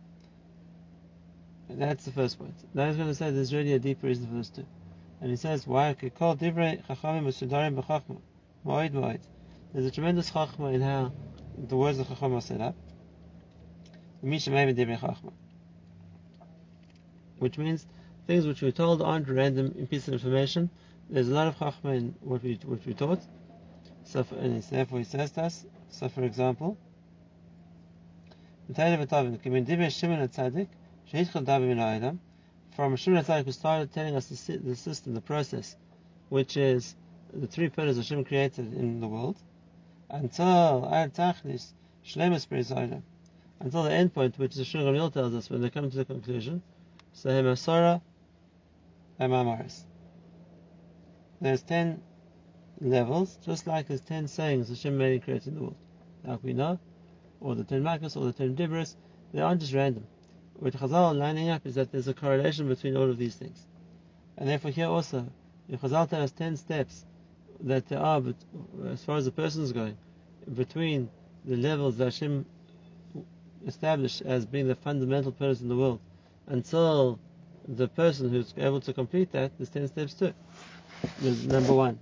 That's 1.69 2.05
the 2.05 2.13
first 2.13 2.39
point. 2.39 2.55
That 2.75 2.89
is 2.89 2.97
going 2.97 3.09
to 3.09 3.15
say 3.15 3.31
there's 3.31 3.55
really 3.55 3.75
a 3.75 3.79
deeper 3.79 4.07
reason 4.07 4.27
for 4.27 4.35
this 4.35 4.49
too. 4.51 4.67
And 5.21 5.31
he 5.31 5.37
says, 5.37 5.67
Why 5.67 5.95
call 5.95 6.37
Divrei 6.37 6.85
Chachamim 6.87 7.25
Usudarim 7.27 7.81
B'Chachma, 7.81 8.21
Moed 8.67 8.93
Moed. 8.93 9.21
There's 9.73 9.87
a 9.87 9.91
tremendous 9.91 10.31
Chachma 10.31 10.75
in 10.75 10.81
how 10.81 11.13
the 11.57 11.77
words 11.77 11.99
of 11.99 12.09
Chacham 12.09 12.35
are 12.35 12.41
set 12.41 12.61
up. 12.61 12.75
Which 17.39 17.59
means 17.59 17.87
things 18.27 18.47
which 18.47 18.63
we're 18.63 18.71
told 18.71 19.03
aren't 19.03 19.29
random 19.29 19.71
pieces 19.91 20.09
of 20.09 20.15
information. 20.15 20.71
There's 21.11 21.29
a 21.29 21.33
lot 21.33 21.49
of 21.49 21.57
Chachma 21.57 21.97
in 21.97 22.15
what 22.21 22.43
we, 22.43 22.59
what 22.65 22.85
we 22.87 22.95
taught. 22.95 23.21
So, 24.13 24.23
for, 24.25 24.35
and 24.35 24.63
therefore 24.65 24.99
he 24.99 25.05
says 25.05 25.31
to 25.33 25.45
us. 25.45 25.65
So, 25.89 26.07
for 26.11 26.23
example, 26.23 26.77
from 28.67 28.75
Shimon 28.75 29.09
Tzaddik 30.29 30.69
who 33.45 33.53
started 33.53 33.91
telling 33.95 34.15
us 34.15 34.27
the, 34.27 34.57
the 34.59 34.77
system, 34.77 35.15
the 35.15 35.23
process, 35.23 35.77
which 36.29 36.59
is 36.59 36.95
the 37.33 37.47
three 37.47 37.71
pillars 37.71 37.97
of 37.97 38.05
Hashem 38.05 38.25
created 38.27 38.75
in 38.75 39.01
the 39.01 39.09
world, 39.09 39.39
until 40.11 40.91
Ad 40.93 41.15
Tachlis 41.15 41.73
Shlemus 42.05 42.47
until 43.61 43.83
the 43.83 43.93
end 43.93 44.13
point, 44.13 44.39
which 44.39 44.57
the 44.57 44.63
Shulchan 44.63 44.95
Gamliel 44.95 45.11
tells 45.11 45.35
us 45.35 45.49
when 45.49 45.63
they 45.63 45.71
come 45.71 45.91
to 45.91 45.97
the 45.97 46.05
conclusion. 46.05 46.61
So 47.15 47.31
Hemasora 47.31 48.03
Hemamaris. 49.19 49.85
There's 51.41 51.63
ten 51.63 52.03
levels, 52.83 53.39
just 53.45 53.67
like 53.67 53.89
there's 53.89 54.01
ten 54.01 54.27
sayings 54.27 54.69
Hashem 54.69 54.99
made 54.99 55.13
and 55.13 55.23
created 55.23 55.49
in 55.49 55.55
the 55.55 55.61
world. 55.61 55.77
Like 56.25 56.43
we 56.43 56.53
know, 56.53 56.79
or 57.41 57.55
the 57.55 57.65
ten 57.65 57.83
Makkos, 57.83 58.17
or 58.17 58.25
the 58.25 58.33
ten 58.33 58.55
Dibris, 58.57 58.97
they 59.33 59.41
aren't 59.41 59.61
just 59.61 59.73
random. 59.73 60.07
What 60.55 60.75
Chazal 60.75 61.17
lining 61.17 61.49
up 61.49 61.67
is 61.67 61.75
that 61.77 61.91
there's 61.91 62.09
a 62.09 62.15
correlation 62.15 62.69
between 62.69 62.97
all 62.97 63.11
of 63.11 63.19
these 63.19 63.35
things. 63.35 63.67
And 64.37 64.49
therefore 64.49 64.71
here 64.71 64.87
also, 64.87 65.27
if 65.69 65.81
Chazal 65.81 66.09
tells 66.09 66.25
us 66.25 66.33
ten 66.33 66.57
steps 66.57 67.05
that 67.61 67.89
there 67.89 68.01
are, 68.01 68.21
but 68.21 68.37
as 68.87 69.05
far 69.05 69.17
as 69.17 69.25
the 69.25 69.33
person 69.33 69.63
is 69.63 69.73
going, 69.73 69.97
between 70.55 71.09
the 71.45 71.57
levels 71.57 71.97
that 71.99 72.05
Hashem 72.05 72.45
established 73.67 74.23
as 74.23 74.45
being 74.45 74.67
the 74.69 74.75
fundamental 74.75 75.33
pillars 75.33 75.63
in 75.63 75.69
the 75.69 75.77
world, 75.77 76.01
until 76.47 77.19
the 77.69 77.87
person 77.87 78.29
who's 78.29 78.53
able 78.57 78.81
to 78.81 78.93
complete 78.93 79.31
that, 79.33 79.53
there's 79.59 79.71
ten 79.71 79.87
steps 79.87 80.15
too. 80.15 80.33
There's 81.21 81.47
number 81.47 81.73
one, 81.73 81.99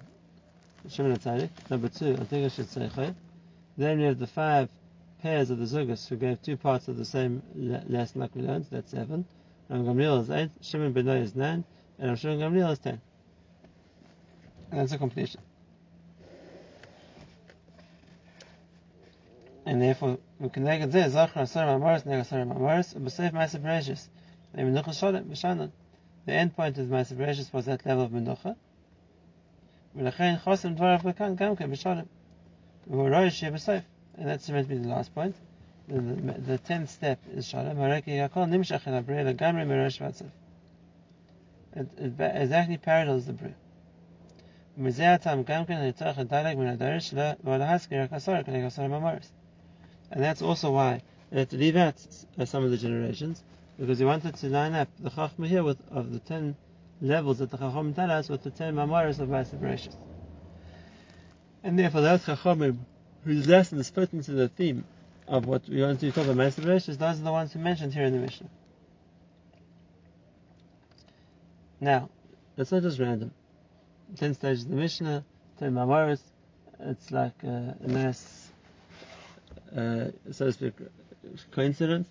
Shemon 0.88 1.50
Number 1.70 1.88
two, 1.88 2.14
Antiga 2.14 3.14
Then 3.76 3.98
we 3.98 4.04
have 4.04 4.18
the 4.18 4.26
five 4.26 4.68
pairs 5.22 5.50
of 5.50 5.58
the 5.58 5.64
Zugas 5.64 6.08
who 6.08 6.16
gave 6.16 6.40
two 6.42 6.56
parts 6.56 6.88
of 6.88 6.96
the 6.96 7.04
same 7.04 7.42
lesson 7.54 8.20
like 8.20 8.34
we 8.34 8.42
learned, 8.42 8.66
that's 8.70 8.90
seven. 8.90 9.24
Ram 9.68 9.84
Gamliel 9.84 10.22
is 10.22 10.30
eight, 10.30 10.50
Shimon 10.62 10.92
Benoy 10.92 11.20
is 11.20 11.36
nine, 11.36 11.64
and 11.98 12.08
Ram 12.08 12.16
Shimon 12.16 12.38
Gamliel 12.38 12.72
is 12.72 12.78
ten. 12.78 13.00
And 14.70 14.80
that's 14.80 14.92
a 14.92 14.98
completion. 14.98 15.40
And 19.66 19.82
therefore, 19.82 20.18
we 20.38 20.48
can 20.48 20.64
make 20.64 20.80
it 20.80 20.90
there, 20.90 21.08
Zachar 21.10 21.42
Maaseh 21.42 22.04
Shanan. 24.54 25.70
The 26.26 26.32
end 26.32 26.56
point 26.56 26.78
of 26.78 26.86
Maaseh 26.86 27.16
Bereshis 27.16 27.52
was 27.52 27.66
that 27.66 27.84
level 27.86 28.04
of 28.04 28.10
Menucha. 28.10 28.56
ולכן 29.95 30.35
חוסם 30.43 30.73
דבריו 30.73 30.99
כאן 31.15 31.35
גם 31.35 31.55
כן 31.55 31.71
בשלם. 31.71 32.05
And 32.87 34.27
that's 34.27 34.47
meant 34.49 34.67
to 34.67 34.75
be 34.75 34.77
the 34.77 34.87
last 34.87 35.15
point. 35.15 35.35
The, 35.87 35.99
the, 35.99 36.33
the 36.33 36.57
tenth 36.59 36.89
step 36.91 37.19
is 37.33 37.47
Shalom. 37.47 37.79
It, 37.81 38.07
it 41.97 42.13
exactly 42.19 42.77
parallels 42.77 43.25
the 43.25 43.33
brew. 43.33 43.53
And 44.77 44.93
that's 50.23 50.41
also 50.41 50.71
why 50.71 51.01
they 51.31 51.39
had 51.39 51.49
to 51.49 51.57
leave 51.57 51.75
out 51.75 51.95
some 52.45 52.63
of 52.63 52.71
the 52.71 52.77
generations, 52.77 53.43
because 53.79 53.99
he 53.99 54.05
wanted 54.05 54.35
to 54.35 54.47
line 54.47 54.75
up 54.75 54.89
the 54.99 55.09
Chachma 55.09 55.47
here 55.47 55.63
with, 55.63 55.79
of 55.91 56.11
the 56.11 56.19
ten 56.19 56.55
levels 57.00 57.38
that 57.38 57.50
the 57.50 57.56
Chacham 57.56 57.94
tell 57.94 58.10
us 58.10 58.28
with 58.28 58.42
the 58.42 58.50
ten 58.50 58.74
Mamaris 58.74 59.18
of 59.18 59.28
Maaseh 59.28 59.58
Bereshit. 59.58 59.94
And 61.62 61.78
therefore 61.78 62.00
those 62.02 62.24
Chachamim 62.24 62.78
whose 63.24 63.46
lesson 63.46 63.78
is 63.78 63.90
fit 63.90 64.12
into 64.12 64.32
the 64.32 64.48
theme 64.48 64.84
of 65.28 65.46
what 65.46 65.68
we 65.68 65.82
want 65.82 66.00
to 66.00 66.10
talk 66.12 66.24
about 66.24 66.36
Maaseh 66.36 66.64
Bereshit, 66.64 66.98
those 66.98 67.20
are 67.20 67.24
the 67.24 67.32
ones 67.32 67.52
who 67.52 67.58
mentioned 67.58 67.94
here 67.94 68.04
in 68.04 68.12
the 68.12 68.18
Mishnah. 68.18 68.48
Now, 71.80 72.10
it's 72.56 72.72
not 72.72 72.82
just 72.82 72.98
random. 72.98 73.30
Ten 74.16 74.34
stages 74.34 74.64
of 74.64 74.70
the 74.70 74.76
Mishnah, 74.76 75.24
ten 75.58 75.72
Mamaris, 75.72 76.20
it's 76.80 77.10
like 77.10 77.34
uh, 77.44 77.72
a 77.80 77.86
nice, 77.86 78.50
uh, 79.74 80.06
so 80.30 80.46
to 80.46 80.52
speak, 80.52 80.74
coincidence. 81.52 82.08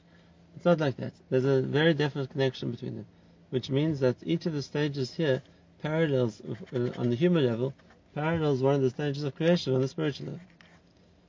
It's 0.55 0.65
not 0.65 0.79
like 0.79 0.97
that. 0.97 1.13
There's 1.29 1.45
a 1.45 1.61
very 1.61 1.93
definite 1.93 2.31
connection 2.31 2.71
between 2.71 2.95
them, 2.95 3.05
which 3.49 3.69
means 3.69 3.99
that 3.99 4.15
each 4.23 4.45
of 4.45 4.53
the 4.53 4.61
stages 4.61 5.13
here 5.13 5.41
parallels, 5.81 6.41
uh, 6.73 6.89
on 6.97 7.09
the 7.09 7.15
human 7.15 7.45
level, 7.45 7.73
parallels 8.13 8.61
one 8.61 8.75
of 8.75 8.81
the 8.81 8.89
stages 8.89 9.23
of 9.23 9.35
creation 9.35 9.73
on 9.73 9.81
the 9.81 9.87
spiritual 9.87 10.27
level. 10.27 10.41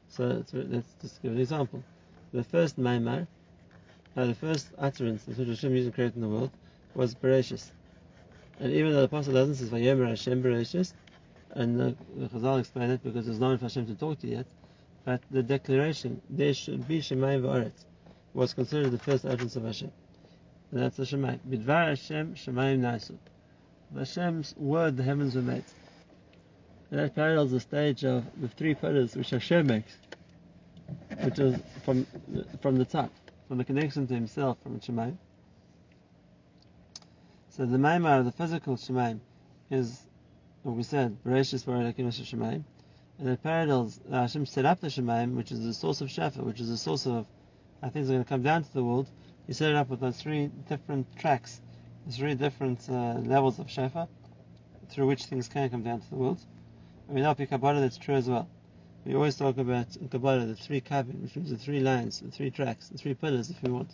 So 0.08 0.44
let's 0.52 0.94
just 1.00 1.22
give 1.22 1.32
an 1.32 1.38
example. 1.38 1.82
The 2.32 2.44
first 2.44 2.78
Maimar, 2.78 3.26
uh, 4.16 4.24
the 4.24 4.34
first 4.34 4.68
utterance 4.78 5.24
that 5.24 5.46
Hashem 5.46 5.74
used 5.74 5.88
to 5.88 5.94
create 5.94 6.14
in 6.14 6.20
the 6.20 6.28
world, 6.28 6.50
was 6.94 7.14
Bereshis. 7.14 7.70
And 8.58 8.72
even 8.72 8.92
though 8.92 8.98
the 8.98 9.04
Apostle 9.04 9.34
doesn't 9.34 9.54
say 9.54 9.66
Vayomer 9.66 10.08
Hashem 10.08 10.42
Bereshis, 10.42 10.92
and 11.52 11.78
the, 11.78 11.96
the 12.16 12.28
Chazal 12.28 12.60
explain 12.60 12.90
it 12.90 13.02
because 13.02 13.26
there's 13.26 13.40
no 13.40 13.48
one 13.48 13.58
for 13.58 13.64
Hashem 13.64 13.86
to 13.86 13.94
talk 13.94 14.18
to 14.20 14.26
yet, 14.26 14.46
but 15.04 15.20
the 15.30 15.42
declaration, 15.42 16.20
there 16.28 16.54
should 16.54 16.86
be 16.86 17.00
Shemayim 17.00 17.42
V'aretz, 17.42 17.84
was 18.34 18.52
considered 18.52 18.90
the 18.90 18.98
first 18.98 19.24
utterance 19.24 19.56
of 19.56 19.64
Hashem. 19.64 19.90
And 20.70 20.82
that's 20.82 20.96
the 20.96 21.04
Shemayim. 21.04 21.40
Bidvar 21.48 21.88
Hashem 21.88 22.34
Shemayim. 22.34 23.18
The 23.92 24.00
Hashem's 24.00 24.54
word 24.56 24.96
the 24.96 25.02
heavens 25.02 25.34
were 25.34 25.42
made. 25.42 25.64
And 26.90 27.00
that 27.00 27.14
parallels 27.14 27.50
the 27.50 27.60
stage 27.60 28.04
of 28.04 28.24
the 28.40 28.48
three 28.48 28.74
pillars 28.74 29.16
which 29.16 29.30
Hashem 29.30 29.66
makes, 29.66 29.96
which 31.22 31.38
is 31.38 31.58
from 31.84 32.06
from 32.60 32.76
the 32.76 32.84
top, 32.84 33.10
from 33.48 33.58
the 33.58 33.64
connection 33.64 34.06
to 34.06 34.14
Himself, 34.14 34.58
from 34.62 34.74
the 34.74 34.80
Shemayim. 34.80 35.16
So 37.50 37.66
the 37.66 37.78
Maimar, 37.78 38.24
the 38.24 38.32
physical 38.32 38.76
Shemayim, 38.76 39.20
is 39.70 40.00
what 40.62 40.76
we 40.76 40.82
said, 40.82 41.16
Bereshis 41.24 41.64
Barakim 41.64 42.06
Shemayim, 42.08 42.64
and 43.18 43.28
it 43.28 43.42
parallels 43.42 44.00
uh, 44.10 44.22
Hashem 44.22 44.46
set 44.46 44.64
up 44.64 44.80
the 44.80 44.88
Shemayim, 44.88 45.34
which 45.34 45.52
is 45.52 45.62
the 45.62 45.74
source 45.74 46.00
of 46.00 46.08
Shefa, 46.08 46.38
which 46.38 46.60
is 46.60 46.68
the 46.68 46.76
source 46.76 47.06
of 47.06 47.26
how 47.82 47.90
things 47.90 48.08
are 48.08 48.14
going 48.14 48.24
to 48.24 48.28
come 48.28 48.42
down 48.42 48.64
to 48.64 48.72
the 48.72 48.84
world. 48.84 49.08
He 49.50 49.54
set 49.54 49.70
it 49.70 49.76
up 49.76 49.88
with 49.88 49.98
those 49.98 50.16
three 50.22 50.46
different 50.68 51.08
tracks, 51.18 51.60
three 52.08 52.36
different 52.36 52.88
uh, 52.88 53.14
levels 53.18 53.58
of 53.58 53.66
Shefa, 53.66 54.06
through 54.88 55.08
which 55.08 55.24
things 55.24 55.48
can 55.48 55.68
come 55.68 55.82
down 55.82 56.02
to 56.02 56.08
the 56.08 56.14
world. 56.14 56.38
We 57.08 57.20
know 57.20 57.34
in 57.36 57.46
Kabbalah 57.48 57.80
that's 57.80 57.98
true 57.98 58.14
as 58.14 58.28
well. 58.28 58.48
We 59.04 59.16
always 59.16 59.34
talk 59.34 59.58
about 59.58 59.96
in 59.96 60.08
Kabbalah 60.08 60.46
the 60.46 60.54
three 60.54 60.80
kavim, 60.80 61.20
which 61.20 61.34
means 61.34 61.50
the 61.50 61.56
three 61.56 61.80
lines, 61.80 62.20
the 62.20 62.30
three 62.30 62.52
tracks, 62.52 62.90
the 62.90 62.98
three 62.98 63.14
pillars, 63.14 63.50
if 63.50 63.56
you 63.64 63.74
want, 63.74 63.90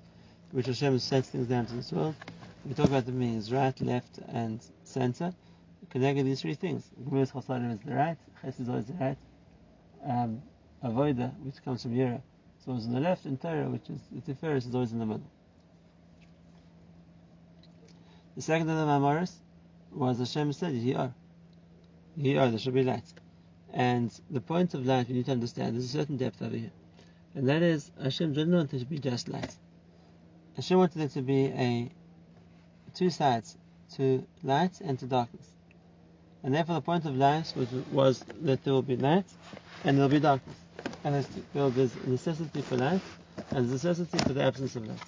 which 0.51 0.67
Hashem 0.67 0.99
sets 0.99 1.31
things 1.31 1.47
down 1.47 1.65
to 1.65 1.77
this 1.77 1.91
world. 1.91 2.17
We 2.67 2.75
talk 2.75 2.89
about 2.89 3.07
the 3.07 3.13
means 3.13 3.51
right, 3.51 3.81
left, 3.81 4.19
and 4.29 4.63
center. 4.85 5.33
Connecting 5.89 6.27
these 6.27 6.43
three 6.43 6.53
things. 6.53 6.85
Gemilas 7.03 7.33
Chasadim 7.33 7.73
is 7.73 7.81
the 7.81 7.95
right, 7.95 8.19
Chesed 8.45 8.61
is 8.61 8.69
always 8.69 8.85
the 8.85 8.93
right. 8.93 9.17
Um, 10.05 10.43
Avoida, 10.85 11.33
which 11.45 11.65
comes 11.65 11.81
from 11.81 11.95
Yira, 11.95 12.21
is 12.61 12.69
always 12.69 12.85
on 12.85 12.93
the 12.93 13.01
left, 13.01 13.25
and 13.25 13.41
Torah, 13.41 13.71
which 13.71 13.89
is 13.89 14.03
the 14.13 14.35
Tiferes, 14.35 14.69
is 14.69 14.75
always 14.75 14.93
in 14.93 14.99
the 14.99 15.07
middle. 15.07 15.23
The 18.37 18.43
second 18.43 18.69
of 18.69 18.77
the 18.77 18.85
Mamaris 18.85 19.33
was 19.93 20.19
Hashem 20.19 20.53
said. 20.53 20.75
Yehi 20.75 20.99
Or, 20.99 22.51
there 22.51 22.59
should 22.59 22.75
be 22.75 22.83
light. 22.83 23.11
And 23.73 24.13
the 24.31 24.43
point 24.43 24.75
of 24.75 24.85
light, 24.85 25.09
we 25.09 25.15
need 25.15 25.27
to 25.27 25.33
understand, 25.33 25.75
there's 25.75 25.87
a 25.87 25.89
certain 25.89 26.19
depth 26.19 26.43
over 26.43 26.57
here. 26.57 26.71
And 27.35 27.49
that 27.49 27.63
is, 27.63 27.91
Hashem 28.03 28.35
didn't 28.35 28.55
want 28.55 28.75
it 28.75 28.81
to 28.81 28.85
be 28.85 28.99
just 28.99 29.29
light. 29.29 29.55
Hashem 30.55 30.79
wanted 30.79 31.03
it 31.03 31.11
to 31.13 31.23
be 31.23 31.47
a 31.47 31.91
two 32.95 33.11
sides, 33.11 33.57
to 33.95 34.27
light 34.43 34.81
and 34.81 34.99
to 34.99 35.07
darkness. 35.07 35.47
And 36.43 36.55
therefore 36.55 36.77
the 36.77 36.81
point 36.83 37.07
of 37.07 37.17
light 37.17 37.53
was, 37.57 37.69
was 37.91 38.25
that 38.43 38.65
there 38.65 38.73
will 38.73 38.83
be 38.83 38.97
light 38.97 39.27
and 39.85 39.97
there 39.97 40.05
will 40.05 40.11
be 40.11 40.21
darkness. 40.21 40.57
And 41.05 41.27
there's, 41.55 42.07
necessity 42.07 42.63
for 42.63 42.77
light 42.77 43.01
and 43.51 43.71
necessity 43.71 44.19
for 44.19 44.33
the 44.33 44.43
absence 44.43 44.77
of 44.77 44.87
light. 44.87 44.99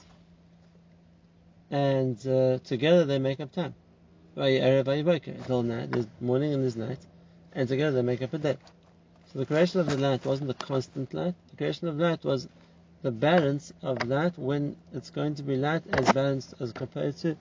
And 1.71 2.17
uh, 2.27 2.59
together 2.65 3.05
they 3.05 3.19
make 3.19 3.41
up 3.41 3.53
time. 3.53 3.75
Whole 4.37 5.63
night, 5.63 5.91
there's 5.91 6.07
morning 6.21 6.55
and 6.55 6.63
there's 6.63 6.77
night, 6.77 6.99
and 7.53 7.69
together 7.69 7.97
they 7.97 8.03
make 8.03 8.23
up 8.23 8.33
a 8.33 8.39
day. 8.39 8.57
So 9.33 9.41
the 9.41 9.47
creation 9.47 9.81
of 9.81 9.87
the 9.89 9.99
light 9.99 10.25
wasn't 10.25 10.49
the 10.49 10.55
constant 10.67 11.13
light. 11.13 11.35
The 11.51 11.57
creation 11.57 11.89
of 11.89 11.99
light 11.99 12.25
was 12.25 12.49
the 13.03 13.11
balance 13.11 13.73
of 13.83 14.07
light 14.09 14.39
when 14.39 14.77
it's 14.95 15.11
going 15.11 15.35
to 15.37 15.43
be 15.43 15.57
light 15.57 15.83
as 15.91 16.13
balanced 16.13 16.55
as 16.61 16.73
compared 16.73 17.17
to 17.19 17.37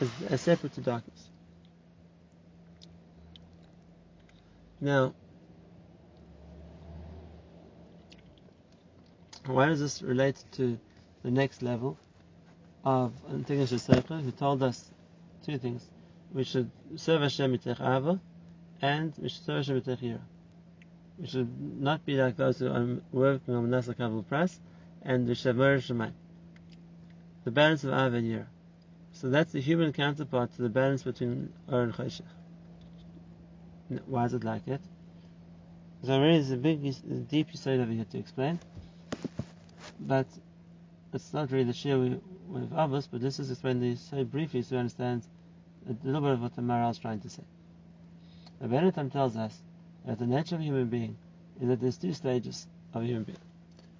as, 0.00 0.10
as 0.28 0.40
separate 0.40 0.74
to 0.74 0.80
darkness. 0.80 1.28
Now, 4.80 5.14
why 9.46 9.66
does 9.66 9.80
this 9.80 10.02
relate 10.02 10.42
to 10.52 10.78
the 11.22 11.30
next 11.30 11.62
level 11.62 11.96
of 12.84 13.12
Antigas 13.30 13.72
Seichel, 13.72 14.22
who 14.22 14.30
told 14.30 14.62
us 14.62 14.90
two 15.44 15.58
things. 15.58 15.88
We 16.32 16.44
should 16.44 16.70
serve 16.96 17.22
Hashem 17.22 17.56
mitech 17.56 17.80
ava, 17.80 18.20
and 18.80 19.12
we 19.18 19.28
should 19.28 19.44
serve 19.44 19.66
Hashem 19.66 19.80
yira. 19.80 20.20
We 21.18 21.26
should 21.26 21.80
not 21.80 22.04
be 22.04 22.16
like 22.16 22.36
those 22.36 22.58
who 22.58 22.68
are 22.68 23.00
working 23.12 23.54
on 23.54 23.68
Nasa 23.68 23.96
Kabul 23.96 24.22
Press, 24.22 24.58
and 25.02 25.28
we 25.28 25.34
should 25.34 25.56
have. 25.56 26.12
The 27.44 27.50
balance 27.50 27.84
of 27.84 27.90
ava 27.90 28.16
and 28.16 28.26
yira. 28.26 28.46
So 29.12 29.28
that's 29.28 29.52
the 29.52 29.60
human 29.60 29.92
counterpart 29.92 30.54
to 30.56 30.62
the 30.62 30.68
balance 30.68 31.02
between 31.02 31.52
Or 31.70 31.82
and 31.82 31.92
Choshech. 31.92 32.22
Why 34.06 34.24
is 34.24 34.34
it 34.34 34.42
like 34.42 34.64
that? 34.66 34.80
Really 36.04 36.38
there's 36.38 36.50
a 36.50 36.56
big, 36.56 37.28
deep 37.28 37.54
side 37.56 37.78
over 37.78 37.92
here 37.92 38.06
to 38.10 38.18
explain. 38.18 38.58
But 40.00 40.26
it's 41.12 41.32
not 41.32 41.52
really 41.52 41.64
the 41.64 41.72
share 41.74 41.98
we, 41.98 42.18
with 42.52 42.72
others, 42.72 43.08
but 43.10 43.20
this 43.20 43.38
is 43.38 43.50
explained 43.50 43.82
this 43.82 44.00
so 44.00 44.24
briefly 44.24 44.62
so 44.62 44.76
we 44.76 44.80
understand 44.80 45.22
a 45.88 46.06
little 46.06 46.20
bit 46.20 46.32
of 46.32 46.42
what 46.42 46.54
the 46.54 46.62
Maharal 46.62 46.90
is 46.90 46.98
trying 46.98 47.20
to 47.20 47.30
say. 47.30 47.42
The 48.60 48.68
Benetam 48.68 49.10
tells 49.10 49.36
us 49.36 49.58
that 50.06 50.18
the 50.18 50.26
nature 50.26 50.54
of 50.54 50.60
a 50.60 50.64
human 50.64 50.86
being 50.86 51.16
is 51.60 51.68
that 51.68 51.80
there's 51.80 51.96
two 51.96 52.12
stages 52.12 52.66
of 52.94 53.02
a 53.02 53.06
human 53.06 53.24
being. 53.24 53.38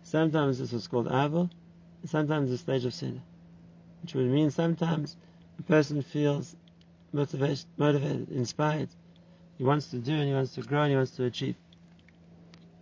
Sometimes 0.03 0.59
this 0.59 0.73
is 0.73 0.87
called 0.87 1.09
Ava, 1.09 1.49
sometimes 2.05 2.51
the 2.51 2.59
stage 2.59 2.85
of 2.85 2.95
sin 2.95 3.23
which 4.03 4.15
would 4.15 4.27
mean 4.27 4.51
sometimes 4.51 5.17
a 5.59 5.63
person 5.63 6.03
feels 6.03 6.57
motivated, 7.13 7.65
motivated, 7.77 8.31
inspired. 8.31 8.89
He 9.59 9.65
wants 9.65 9.89
to 9.91 9.99
do 9.99 10.13
and 10.13 10.29
he 10.29 10.35
wants 10.35 10.55
to 10.55 10.63
grow 10.63 10.83
and 10.83 10.91
he 10.91 10.97
wants 10.97 11.13
to 11.13 11.25
achieve. 11.25 11.55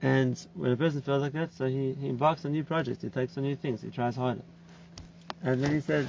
And 0.02 0.40
when 0.54 0.72
a 0.72 0.76
person 0.76 1.02
feels 1.02 1.20
like 1.20 1.32
that, 1.34 1.52
so 1.52 1.66
he, 1.66 1.92
he 1.92 2.08
embarks 2.08 2.44
on 2.46 2.52
new 2.52 2.64
projects, 2.64 3.02
he 3.02 3.10
takes 3.10 3.36
on 3.36 3.42
new 3.42 3.54
things, 3.54 3.82
he 3.82 3.90
tries 3.90 4.16
harder. 4.16 4.42
And 5.42 5.62
then 5.62 5.72
he 5.72 5.80
said, 5.80 6.06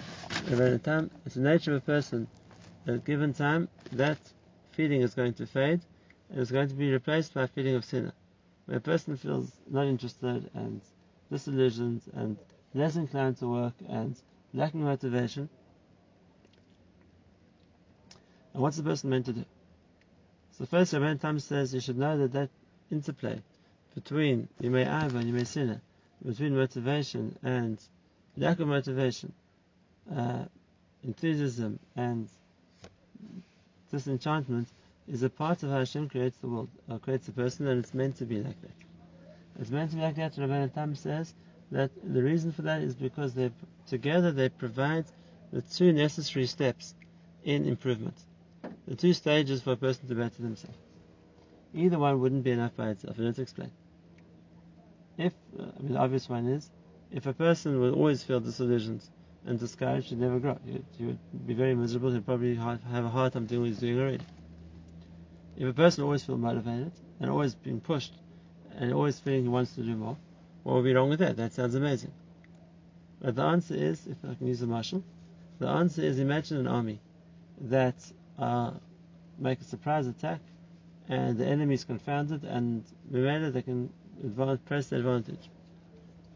at 0.51 0.59
a 0.59 0.77
time, 0.77 1.09
it's 1.25 1.35
the 1.35 1.41
nature 1.41 1.71
of 1.71 1.77
a 1.77 1.85
person 1.85 2.27
that 2.85 2.95
at 2.95 3.05
given 3.05 3.33
time, 3.33 3.69
that 3.93 4.17
feeling 4.71 5.01
is 5.01 5.13
going 5.13 5.33
to 5.35 5.45
fade 5.45 5.81
and 6.29 6.39
it's 6.39 6.51
going 6.51 6.67
to 6.67 6.75
be 6.75 6.91
replaced 6.91 7.33
by 7.33 7.43
a 7.43 7.47
feeling 7.47 7.75
of 7.75 7.85
sinah. 7.85 8.13
When 8.65 8.77
a 8.77 8.81
person 8.81 9.17
feels 9.17 9.51
not 9.69 9.85
interested 9.85 10.49
and 10.53 10.81
disillusioned 11.29 12.01
and 12.13 12.37
less 12.73 12.95
inclined 12.95 13.37
to 13.37 13.47
work 13.47 13.73
and 13.87 14.15
lacking 14.53 14.83
motivation. 14.83 15.49
And 18.53 18.61
what's 18.61 18.77
the 18.77 18.83
person 18.83 19.09
meant 19.09 19.25
to 19.27 19.33
do? 19.33 19.45
So 20.57 20.65
first, 20.65 20.93
Rabbi 20.93 21.15
Tam 21.15 21.39
says 21.39 21.73
you 21.73 21.79
should 21.79 21.97
know 21.97 22.17
that 22.17 22.33
that 22.33 22.49
interplay 22.91 23.41
between 23.95 24.47
you 24.59 24.69
Yimei 24.69 24.81
Ava 24.81 25.17
and 25.17 25.33
Yimei 25.33 25.47
Sinah, 25.47 25.81
between 26.25 26.55
motivation 26.55 27.37
and 27.43 27.81
lack 28.37 28.59
of 28.59 28.67
motivation, 28.67 29.33
uh, 30.15 30.45
enthusiasm 31.03 31.79
and 31.95 32.27
disenchantment, 33.91 34.67
is 35.07 35.23
a 35.23 35.29
part 35.29 35.63
of 35.63 35.69
how 35.69 35.79
Hashem 35.79 36.09
creates 36.09 36.37
the 36.37 36.47
world, 36.47 36.69
or 36.89 36.99
creates 36.99 37.27
a 37.27 37.31
person, 37.31 37.67
and 37.67 37.83
it's 37.83 37.93
meant 37.93 38.17
to 38.17 38.25
be 38.25 38.37
like 38.37 38.61
that. 38.61 38.71
It's 39.59 39.69
meant 39.69 39.91
to 39.91 39.97
be 39.97 40.01
like 40.01 40.15
that. 40.15 40.37
Rabbi 40.37 40.67
Tam 40.67 40.95
says 40.95 41.33
that 41.71 41.91
the 42.03 42.23
reason 42.23 42.51
for 42.51 42.61
that 42.63 42.81
is 42.81 42.95
because 42.95 43.33
they 43.33 43.51
together 43.87 44.31
they 44.31 44.49
provide 44.49 45.05
the 45.51 45.61
two 45.61 45.91
necessary 45.91 46.45
steps 46.45 46.95
in 47.43 47.65
improvement, 47.65 48.15
the 48.87 48.95
two 48.95 49.13
stages 49.13 49.61
for 49.61 49.73
a 49.73 49.77
person 49.77 50.07
to 50.07 50.15
better 50.15 50.41
themselves. 50.41 50.77
Either 51.73 51.99
one 51.99 52.19
wouldn't 52.19 52.43
be 52.43 52.51
enough 52.51 52.75
by 52.75 52.89
itself. 52.89 53.17
And 53.17 53.25
let's 53.25 53.39
explain. 53.39 53.71
If 55.17 55.33
uh, 55.59 55.63
I 55.63 55.81
mean 55.81 55.93
the 55.93 55.99
obvious 55.99 56.27
one 56.29 56.47
is 56.47 56.69
if 57.11 57.25
a 57.25 57.33
person 57.33 57.79
would 57.79 57.93
always 57.93 58.23
feel 58.23 58.39
disillusioned 58.39 59.03
and 59.45 59.59
discouraged, 59.59 60.09
he'd 60.09 60.19
never 60.19 60.39
grow. 60.39 60.57
He, 60.65 60.81
he 60.97 61.05
would 61.05 61.47
be 61.47 61.53
very 61.53 61.75
miserable. 61.75 62.11
He'd 62.11 62.25
probably 62.25 62.55
have 62.55 63.05
a 63.05 63.09
hard 63.09 63.33
time 63.33 63.45
doing 63.45 63.61
what 63.61 63.67
he's 63.67 63.79
doing 63.79 63.99
already. 63.99 64.19
If 65.57 65.67
a 65.67 65.73
person 65.73 66.03
always 66.03 66.23
feels 66.23 66.39
motivated 66.39 66.91
and 67.19 67.29
always 67.29 67.53
being 67.53 67.81
pushed 67.81 68.13
and 68.77 68.93
always 68.93 69.19
feeling 69.19 69.43
he 69.43 69.49
wants 69.49 69.75
to 69.75 69.81
do 69.81 69.95
more, 69.95 70.17
what 70.63 70.75
would 70.75 70.85
be 70.85 70.93
wrong 70.93 71.09
with 71.09 71.19
that? 71.19 71.37
That 71.37 71.53
sounds 71.53 71.75
amazing. 71.75 72.11
But 73.21 73.35
the 73.35 73.43
answer 73.43 73.75
is, 73.75 74.07
if 74.07 74.17
I 74.27 74.33
can 74.35 74.47
use 74.47 74.61
a 74.61 74.65
mashal, 74.65 75.03
the 75.59 75.67
answer 75.67 76.01
is 76.01 76.17
imagine 76.17 76.57
an 76.57 76.67
army 76.67 76.99
that 77.61 77.95
uh, 78.39 78.71
make 79.37 79.61
a 79.61 79.63
surprise 79.63 80.07
attack 80.07 80.39
and 81.09 81.37
the 81.37 81.45
enemy 81.45 81.75
is 81.75 81.83
confounded 81.83 82.43
and 82.43 82.83
remember 83.09 83.51
they 83.51 83.61
can 83.61 83.91
advance, 84.23 84.59
press 84.65 84.87
the 84.87 84.97
advantage. 84.97 85.49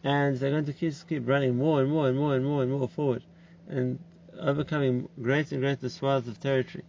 And 0.06 0.38
they're 0.38 0.52
going 0.52 0.66
to 0.66 0.74
keep, 0.74 0.94
keep 1.10 1.28
running 1.28 1.58
more 1.58 1.82
and 1.82 1.90
more 1.90 2.08
and 2.08 2.16
more 2.16 2.36
and 2.36 2.46
more 2.46 2.62
and 2.62 2.72
more 2.72 2.88
forward 2.88 3.24
and 3.68 3.98
overcoming 4.40 5.10
greater 5.20 5.56
and 5.56 5.64
greater 5.64 5.90
swaths 5.90 6.28
of 6.28 6.40
territory. 6.40 6.84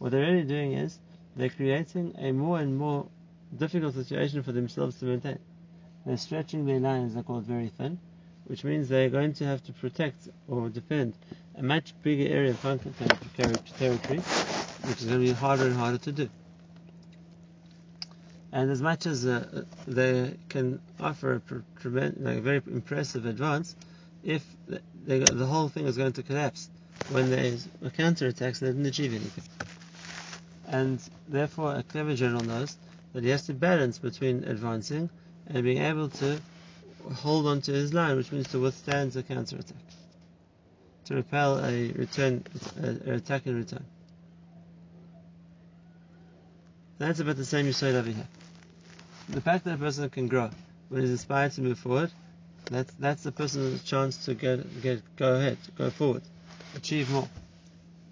What 0.00 0.10
they're 0.10 0.26
really 0.26 0.42
doing 0.42 0.72
is 0.72 0.98
they're 1.36 1.50
creating 1.50 2.16
a 2.18 2.32
more 2.32 2.58
and 2.58 2.76
more 2.76 3.06
difficult 3.56 3.94
situation 3.94 4.42
for 4.42 4.50
themselves 4.50 4.98
to 4.98 5.04
maintain. 5.04 5.38
They're 6.04 6.16
stretching 6.16 6.66
their 6.66 6.80
lines, 6.80 7.14
they're 7.14 7.22
called 7.22 7.44
very 7.44 7.68
thin, 7.68 8.00
which 8.46 8.64
means 8.64 8.88
they're 8.88 9.08
going 9.08 9.34
to 9.34 9.44
have 9.44 9.62
to 9.66 9.72
protect 9.72 10.28
or 10.48 10.68
defend 10.68 11.14
a 11.56 11.62
much 11.62 11.94
bigger 12.02 12.28
area 12.34 12.50
of 12.50 12.60
conquered 12.60 12.92
territory, 12.98 14.18
which 14.18 15.00
is 15.00 15.04
going 15.04 15.20
to 15.20 15.26
be 15.26 15.30
harder 15.32 15.66
and 15.66 15.76
harder 15.76 15.98
to 15.98 16.10
do. 16.10 16.28
And 18.52 18.70
as 18.70 18.82
much 18.82 19.06
as 19.06 19.24
uh, 19.24 19.64
they 19.86 20.36
can 20.50 20.80
offer 21.00 21.40
a, 21.50 21.88
like 21.88 22.36
a 22.36 22.40
very 22.40 22.62
impressive 22.66 23.24
advance, 23.24 23.74
if 24.22 24.44
they, 25.06 25.20
the 25.20 25.46
whole 25.46 25.68
thing 25.68 25.86
is 25.86 25.96
going 25.96 26.12
to 26.12 26.22
collapse 26.22 26.68
when 27.08 27.30
there's 27.30 27.66
a 27.82 27.90
counter-attack, 27.90 28.54
they 28.56 28.66
didn't 28.66 28.86
achieve 28.86 29.12
anything. 29.12 29.44
And 30.68 31.00
therefore, 31.28 31.76
a 31.76 31.82
clever 31.82 32.14
general 32.14 32.42
knows 32.42 32.76
that 33.14 33.24
he 33.24 33.30
has 33.30 33.46
to 33.46 33.54
balance 33.54 33.98
between 33.98 34.44
advancing 34.44 35.08
and 35.46 35.62
being 35.64 35.78
able 35.78 36.08
to 36.10 36.38
hold 37.14 37.46
on 37.46 37.62
to 37.62 37.72
his 37.72 37.92
line, 37.92 38.16
which 38.16 38.32
means 38.32 38.48
to 38.48 38.58
withstand 38.58 39.16
a 39.16 39.22
counterattack, 39.22 39.76
to 41.06 41.14
repel 41.14 41.58
a 41.64 41.90
return, 41.92 42.44
an 42.76 43.02
attack 43.10 43.46
in 43.46 43.56
return. 43.56 43.84
That's 46.98 47.18
about 47.18 47.36
the 47.36 47.44
same 47.44 47.66
you 47.66 47.72
said 47.72 47.94
over 47.96 48.10
here. 48.10 48.28
The 49.32 49.40
fact 49.40 49.64
that 49.64 49.74
a 49.74 49.78
person 49.78 50.10
can 50.10 50.28
grow 50.28 50.50
when 50.90 51.00
he's 51.00 51.10
inspired 51.10 51.52
to 51.52 51.62
move 51.62 51.78
forward, 51.78 52.12
that's 52.70 52.92
that's 52.98 53.22
the 53.22 53.32
person's 53.32 53.82
chance 53.82 54.26
to 54.26 54.34
get 54.34 54.82
get 54.82 55.02
go 55.16 55.36
ahead, 55.36 55.56
go 55.76 55.88
forward, 55.88 56.22
achieve 56.76 57.10
more. 57.10 57.28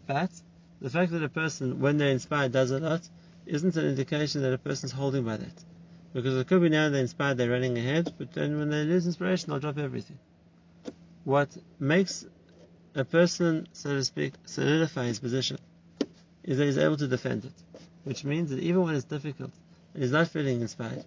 But 0.07 0.31
the 0.81 0.89
fact 0.89 1.13
that 1.13 1.23
a 1.23 1.29
person, 1.29 1.79
when 1.79 1.99
they're 1.99 2.09
inspired, 2.09 2.53
does 2.53 2.71
a 2.71 2.79
lot, 2.79 3.07
isn't 3.45 3.77
an 3.77 3.85
indication 3.85 4.41
that 4.43 4.55
a 4.55 4.59
person's 4.59 4.93
holding 4.93 5.25
by 5.25 5.37
that. 5.37 5.65
Because 6.15 6.39
it 6.39 6.47
could 6.47 6.63
be 6.63 6.71
now 6.71 6.89
they're 6.89 7.03
inspired, 7.03 7.37
they're 7.37 7.51
running 7.51 7.77
ahead, 7.77 8.15
but 8.17 8.33
then 8.33 8.59
when 8.59 8.71
they 8.71 8.85
lose 8.85 9.05
inspiration, 9.05 9.51
they'll 9.51 9.61
drop 9.61 9.77
everything. 9.77 10.19
What 11.25 11.55
makes 11.79 12.25
a 12.95 13.05
person, 13.05 13.69
so 13.75 13.95
to 13.95 14.05
speak, 14.05 14.33
solidify 14.47 15.07
his 15.09 15.21
position 15.21 15.59
is 16.45 16.57
that 16.57 16.65
he's 16.65 16.79
able 16.79 16.97
to 16.97 17.07
defend 17.07 17.45
it. 17.45 17.53
Which 18.05 18.25
means 18.25 18.49
that 18.51 18.61
even 18.61 18.83
when 18.83 18.95
it's 18.95 19.05
difficult, 19.05 19.53
he's 19.97 20.13
not 20.13 20.29
feeling 20.29 20.61
inspired, 20.61 21.05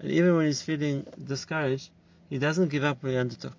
and 0.00 0.10
even 0.10 0.36
when 0.36 0.46
he's 0.46 0.62
feeling 0.62 1.06
discouraged, 1.22 1.90
he 2.28 2.38
doesn't 2.38 2.68
give 2.68 2.84
up 2.84 3.02
what 3.02 3.10
he 3.10 3.18
undertook. 3.18 3.56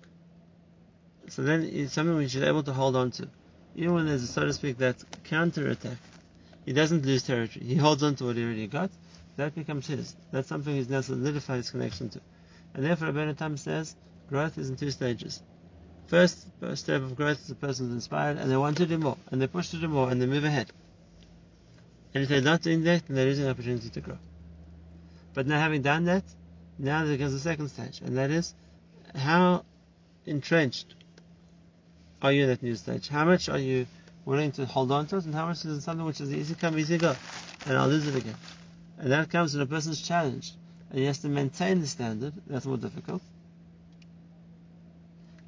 So 1.28 1.42
then 1.42 1.62
it's 1.64 1.92
something 1.92 2.16
which 2.16 2.32
he's 2.32 2.42
able 2.42 2.62
to 2.62 2.72
hold 2.72 2.96
on 2.96 3.10
to. 3.12 3.28
Even 3.76 3.94
when 3.94 4.06
there's, 4.06 4.28
so 4.28 4.44
to 4.44 4.52
speak, 4.52 4.78
that 4.78 4.96
counter 5.24 5.68
attack, 5.68 5.98
he 6.64 6.72
doesn't 6.72 7.04
lose 7.04 7.22
territory. 7.22 7.64
He 7.64 7.76
holds 7.76 8.02
on 8.02 8.16
to 8.16 8.24
what 8.24 8.36
he 8.36 8.44
already 8.44 8.66
got, 8.66 8.90
that 9.36 9.54
becomes 9.54 9.86
his. 9.86 10.16
That's 10.32 10.48
something 10.48 10.74
he's 10.74 10.88
now 10.88 11.00
solidified 11.00 11.58
his 11.58 11.70
connection 11.70 12.08
to. 12.10 12.20
And 12.74 12.84
therefore, 12.84 13.08
Rabbeinu 13.08 13.36
Tam 13.36 13.56
says 13.56 13.94
growth 14.28 14.58
is 14.58 14.68
in 14.68 14.76
two 14.76 14.90
stages. 14.90 15.42
First 16.06 16.46
step 16.74 17.02
of 17.02 17.16
growth 17.16 17.40
is 17.40 17.46
the 17.48 17.54
person 17.54 17.86
is 17.86 17.92
inspired 17.92 18.38
and 18.38 18.50
they 18.50 18.56
want 18.56 18.78
to 18.78 18.86
do 18.86 18.98
more, 18.98 19.16
and 19.30 19.40
they 19.40 19.46
push 19.46 19.68
to 19.70 19.76
do 19.76 19.88
more, 19.88 20.10
and 20.10 20.20
they 20.20 20.26
move 20.26 20.44
ahead. 20.44 20.70
And 22.14 22.22
if 22.22 22.28
they're 22.28 22.40
not 22.40 22.62
doing 22.62 22.84
that, 22.84 23.06
then 23.06 23.16
they're 23.16 23.26
losing 23.26 23.44
an 23.44 23.50
opportunity 23.50 23.90
to 23.90 24.00
grow. 24.00 24.18
But 25.38 25.46
now 25.46 25.60
having 25.60 25.82
done 25.82 26.06
that, 26.06 26.24
now 26.80 27.04
there 27.04 27.16
comes 27.16 27.32
the 27.32 27.38
second 27.38 27.68
stage, 27.68 28.00
and 28.00 28.18
that 28.18 28.32
is 28.32 28.56
how 29.14 29.64
entrenched 30.26 30.96
are 32.20 32.32
you 32.32 32.42
in 32.42 32.48
that 32.48 32.60
new 32.60 32.74
stage? 32.74 33.06
How 33.06 33.24
much 33.24 33.48
are 33.48 33.56
you 33.56 33.86
willing 34.24 34.50
to 34.50 34.66
hold 34.66 34.90
on 34.90 35.06
to 35.06 35.18
it, 35.18 35.26
and 35.26 35.32
how 35.32 35.46
much 35.46 35.64
is 35.64 35.78
it 35.78 35.80
something 35.82 36.04
which 36.04 36.20
is 36.20 36.32
easy 36.32 36.56
come, 36.56 36.76
easy 36.76 36.98
go, 36.98 37.14
and 37.66 37.78
I'll 37.78 37.86
lose 37.86 38.08
it 38.08 38.16
again. 38.16 38.34
And 38.98 39.12
that 39.12 39.30
comes 39.30 39.54
when 39.54 39.62
a 39.62 39.66
person's 39.66 40.02
challenged. 40.02 40.56
And 40.90 40.98
he 40.98 41.04
has 41.04 41.18
to 41.18 41.28
maintain 41.28 41.82
the 41.82 41.86
standard. 41.86 42.32
That's 42.48 42.66
more 42.66 42.76
difficult. 42.76 43.22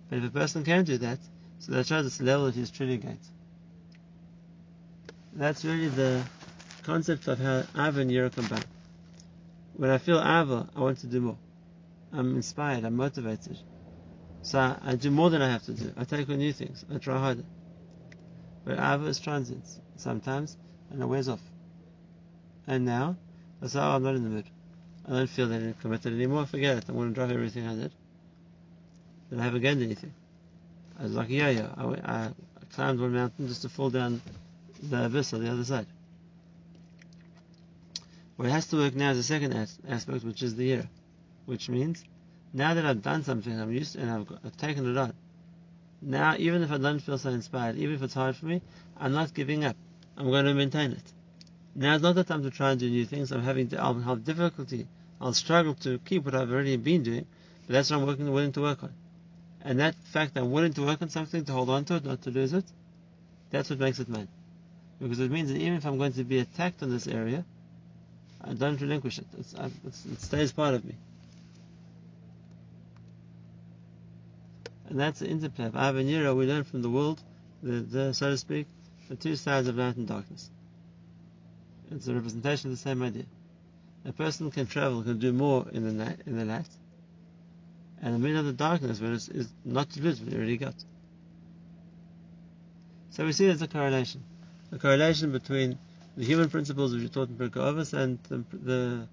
But 0.08 0.18
if 0.18 0.24
a 0.24 0.30
person 0.30 0.62
can 0.62 0.84
do 0.84 0.98
that, 0.98 1.18
so 1.58 1.72
that 1.72 1.88
shows 1.88 2.06
it's 2.06 2.20
level 2.20 2.46
that 2.46 2.54
he's 2.54 2.70
truly 2.70 2.98
gained. 2.98 3.18
That's 5.32 5.64
really 5.64 5.88
the 5.88 6.22
concept 6.84 7.26
of 7.26 7.40
how 7.40 7.64
Ava 7.74 8.02
and 8.02 8.10
Yira 8.12 8.32
combine. 8.32 8.62
When 9.74 9.90
I 9.90 9.98
feel 9.98 10.18
Ava, 10.18 10.68
I 10.74 10.80
want 10.80 10.98
to 10.98 11.06
do 11.06 11.20
more. 11.20 11.38
I'm 12.12 12.36
inspired, 12.36 12.84
I'm 12.84 12.96
motivated. 12.96 13.58
So 14.42 14.58
I, 14.58 14.76
I 14.82 14.94
do 14.96 15.10
more 15.10 15.30
than 15.30 15.42
I 15.42 15.50
have 15.50 15.64
to 15.64 15.72
do. 15.72 15.92
I 15.96 16.04
take 16.04 16.28
on 16.28 16.38
new 16.38 16.52
things. 16.52 16.84
I 16.92 16.98
try 16.98 17.18
harder. 17.18 17.44
But 18.64 18.78
Ava 18.78 19.06
is 19.06 19.20
transient 19.20 19.64
sometimes, 19.96 20.56
and 20.90 21.02
it 21.02 21.06
wears 21.06 21.28
off. 21.28 21.40
And 22.66 22.84
now, 22.84 23.16
I 23.62 23.66
say, 23.66 23.78
oh, 23.78 23.82
I'm 23.82 24.02
not 24.02 24.14
in 24.14 24.24
the 24.24 24.30
mood. 24.30 24.46
I 25.06 25.12
don't 25.12 25.30
feel 25.30 25.48
that 25.48 25.56
I'm 25.56 25.74
committed 25.74 26.12
anymore. 26.12 26.46
Forget 26.46 26.78
it. 26.78 26.84
I 26.88 26.92
want 26.92 27.10
to 27.10 27.14
drop 27.14 27.30
everything 27.30 27.66
I 27.66 27.74
did. 27.74 27.92
Then 29.30 29.40
I 29.40 29.44
haven't 29.44 29.62
gained 29.62 29.82
anything. 29.82 30.12
I 30.98 31.04
was 31.04 31.14
like, 31.14 31.30
yeah, 31.30 31.48
yeah. 31.48 31.68
I, 31.76 31.84
I, 31.84 32.30
climbed 32.72 33.00
one 33.00 33.12
mountain 33.12 33.48
just 33.48 33.62
to 33.62 33.68
fall 33.68 33.90
down 33.90 34.22
the 34.82 35.06
abyss 35.06 35.32
on 35.32 35.42
the 35.44 35.50
other 35.50 35.64
side. 35.64 35.86
What 38.40 38.48
has 38.48 38.68
to 38.68 38.76
work 38.76 38.94
now 38.94 39.10
is 39.10 39.18
the 39.18 39.22
second 39.22 39.52
as- 39.52 39.78
aspect, 39.86 40.24
which 40.24 40.42
is 40.42 40.54
the 40.54 40.64
year. 40.64 40.88
Which 41.44 41.68
means, 41.68 42.02
now 42.54 42.72
that 42.72 42.86
I've 42.86 43.02
done 43.02 43.22
something, 43.22 43.52
I'm 43.60 43.70
used 43.70 43.92
to, 43.92 44.00
and 44.00 44.10
I've, 44.10 44.26
got, 44.26 44.38
I've 44.42 44.56
taken 44.56 44.90
it 44.90 44.96
on. 44.96 45.12
Now, 46.00 46.36
even 46.38 46.62
if 46.62 46.72
I 46.72 46.78
don't 46.78 47.00
feel 47.00 47.18
so 47.18 47.28
inspired, 47.28 47.76
even 47.76 47.96
if 47.96 48.02
it's 48.02 48.14
hard 48.14 48.36
for 48.36 48.46
me, 48.46 48.62
I'm 48.96 49.12
not 49.12 49.34
giving 49.34 49.62
up. 49.62 49.76
I'm 50.16 50.30
going 50.30 50.46
to 50.46 50.54
maintain 50.54 50.92
it. 50.92 51.12
Now 51.74 51.96
is 51.96 52.00
not 52.00 52.14
the 52.14 52.24
time 52.24 52.42
to 52.44 52.50
try 52.50 52.70
and 52.70 52.80
do 52.80 52.88
new 52.88 53.04
things. 53.04 53.30
I'm 53.30 53.42
having 53.42 53.68
to, 53.68 53.76
I'll 53.78 54.00
have 54.00 54.24
difficulty. 54.24 54.88
I'll 55.20 55.34
struggle 55.34 55.74
to 55.74 55.98
keep 55.98 56.24
what 56.24 56.34
I've 56.34 56.50
already 56.50 56.78
been 56.78 57.02
doing, 57.02 57.26
but 57.66 57.74
that's 57.74 57.90
what 57.90 57.98
I'm 57.98 58.06
working, 58.06 58.32
willing 58.32 58.52
to 58.52 58.62
work 58.62 58.82
on. 58.82 58.94
And 59.60 59.80
that 59.80 59.96
fact 60.14 60.32
that 60.32 60.40
I'm 60.40 60.50
willing 60.50 60.72
to 60.72 60.86
work 60.86 61.02
on 61.02 61.10
something, 61.10 61.44
to 61.44 61.52
hold 61.52 61.68
on 61.68 61.84
to 61.84 61.96
it, 61.96 62.06
not 62.06 62.22
to 62.22 62.30
lose 62.30 62.54
it, 62.54 62.64
that's 63.50 63.68
what 63.68 63.80
makes 63.80 63.98
it 63.98 64.08
mine. 64.08 64.28
Because 64.98 65.20
it 65.20 65.30
means 65.30 65.52
that 65.52 65.58
even 65.58 65.74
if 65.74 65.84
I'm 65.84 65.98
going 65.98 66.14
to 66.14 66.24
be 66.24 66.38
attacked 66.38 66.80
in 66.80 66.88
this 66.88 67.06
area, 67.06 67.44
I 68.42 68.52
don't 68.54 68.80
relinquish 68.80 69.18
it. 69.18 69.26
It's, 69.38 69.54
it 69.54 70.20
stays 70.20 70.52
part 70.52 70.74
of 70.74 70.84
me. 70.84 70.94
And 74.88 74.98
that's 74.98 75.20
the 75.20 75.28
interplay 75.28 75.66
of 75.66 75.76
Av 75.76 75.96
and 75.96 76.08
we 76.08 76.46
learn 76.46 76.64
from 76.64 76.82
the 76.82 76.90
world, 76.90 77.22
the, 77.62 77.80
the, 77.80 78.14
so 78.14 78.30
to 78.30 78.36
speak, 78.36 78.66
the 79.08 79.14
two 79.14 79.36
sides 79.36 79.68
of 79.68 79.76
light 79.76 79.96
and 79.96 80.08
darkness. 80.08 80.50
It's 81.92 82.08
a 82.08 82.14
representation 82.14 82.70
of 82.70 82.76
the 82.76 82.82
same 82.82 83.02
idea. 83.02 83.24
A 84.04 84.12
person 84.12 84.50
can 84.50 84.66
travel, 84.66 85.02
can 85.02 85.18
do 85.18 85.32
more 85.32 85.66
in 85.70 85.84
the 85.84 85.92
night, 85.92 86.20
in 86.26 86.36
the 86.36 86.44
light, 86.44 86.68
and 88.02 88.14
the 88.14 88.18
middle 88.18 88.40
of 88.40 88.46
the 88.46 88.52
darkness, 88.52 89.00
where 89.00 89.12
it's, 89.12 89.28
is 89.28 89.48
not 89.64 89.94
lose 89.96 90.20
what 90.20 90.32
you 90.32 90.38
already 90.38 90.56
got. 90.56 90.74
So 93.10 93.24
we 93.26 93.32
see 93.32 93.46
there's 93.46 93.62
a 93.62 93.68
correlation, 93.68 94.24
a 94.72 94.78
correlation 94.78 95.32
between 95.32 95.78
the 96.16 96.24
human 96.24 96.50
principles 96.50 96.94
which 96.94 97.04
are 97.04 97.08
taught 97.08 97.28
in 97.28 97.36
Pirkei 97.36 97.92
and 97.94 98.18
the, 98.28 98.44
the, 98.56 99.08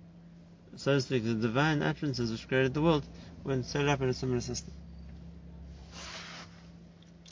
so 0.76 0.96
to 0.96 1.02
speak, 1.02 1.24
the 1.24 1.34
divine 1.34 1.82
utterances 1.82 2.32
which 2.32 2.48
created 2.48 2.74
the 2.74 2.82
world 2.82 3.06
when 3.44 3.64
set 3.64 3.88
up 3.88 4.02
in 4.02 4.10
a 4.10 4.14
similar 4.14 4.42
system. 4.42 4.74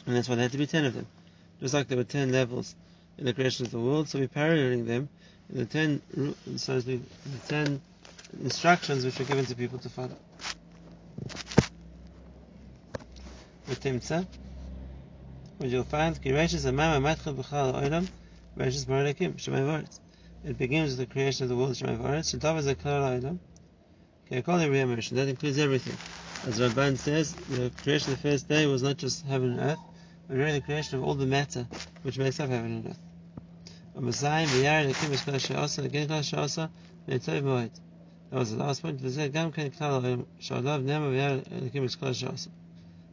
And 0.06 0.16
that's 0.16 0.30
why 0.30 0.36
there 0.36 0.44
had 0.44 0.52
to 0.52 0.58
be 0.58 0.68
ten 0.68 0.86
of 0.86 0.94
them. 0.94 1.08
Just 1.60 1.74
like 1.74 1.88
there 1.88 1.98
were 1.98 2.04
ten 2.04 2.32
levels 2.32 2.76
in 3.18 3.26
the 3.26 3.34
creation 3.34 3.66
of 3.66 3.72
the 3.72 3.80
world, 3.80 4.08
so 4.08 4.20
we're 4.20 4.28
paralleling 4.28 4.86
them 4.86 5.10
in 5.50 5.58
the 5.58 5.66
ten, 5.66 6.02
so 6.58 6.76
to 6.76 6.82
speak, 6.82 7.02
the 7.24 7.48
ten 7.48 7.82
instructions 8.42 9.06
which 9.06 9.18
were 9.18 9.26
given 9.26 9.46
to 9.46 9.56
people 9.56 9.80
to 9.80 9.90
follow. 9.90 10.16
With 13.68 13.82
Timsa, 13.82 14.28
what 15.58 15.70
you'll 15.70 15.84
find, 15.84 16.16
B'chal 16.22 17.74
Olam, 17.74 18.08
Reshis 18.58 18.86
Marakim, 18.86 19.36
Shemay 19.36 19.66
Varetz. 19.66 20.00
It 20.46 20.58
begins 20.58 20.92
with 20.92 21.00
the 21.00 21.06
creation 21.14 21.44
of 21.44 21.50
the 21.50 21.58
world, 21.58 21.72
Shemay 21.74 21.98
Varetz, 21.98 22.34
Shadav 22.34 22.58
is 22.60 22.68
a 22.68 22.76
Kal 22.76 23.02
Olam, 23.02 23.40
that 24.30 25.28
includes 25.28 25.58
everything. 25.60 25.98
As 26.48 26.60
Ramban 26.60 26.98
says, 26.98 27.34
the 27.34 27.70
creation 27.84 28.14
of 28.14 28.22
the 28.22 28.30
first 28.30 28.48
day 28.48 28.66
was 28.66 28.82
not 28.82 28.98
just 28.98 29.26
heaven 29.26 29.52
and 29.52 29.60
earth, 29.60 29.80
but 30.28 30.38
really 30.38 30.54
the 30.54 30.62
creation 30.62 30.98
of 30.98 31.04
all 31.04 31.16
the 31.16 31.26
matter 31.26 31.68
which 32.04 32.18
makes 32.18 32.40
up 32.40 32.50
heaven 32.50 32.72
and 32.72 32.88
earth. 32.88 33.00
That 33.94 34.04
was 38.32 38.52
the 38.52 38.58
last 38.58 38.82
point. 38.82 39.02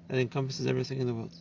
That 0.09 0.19
encompasses 0.19 0.67
everything 0.67 1.01
in 1.01 1.07
the 1.07 1.15
world. 1.15 1.35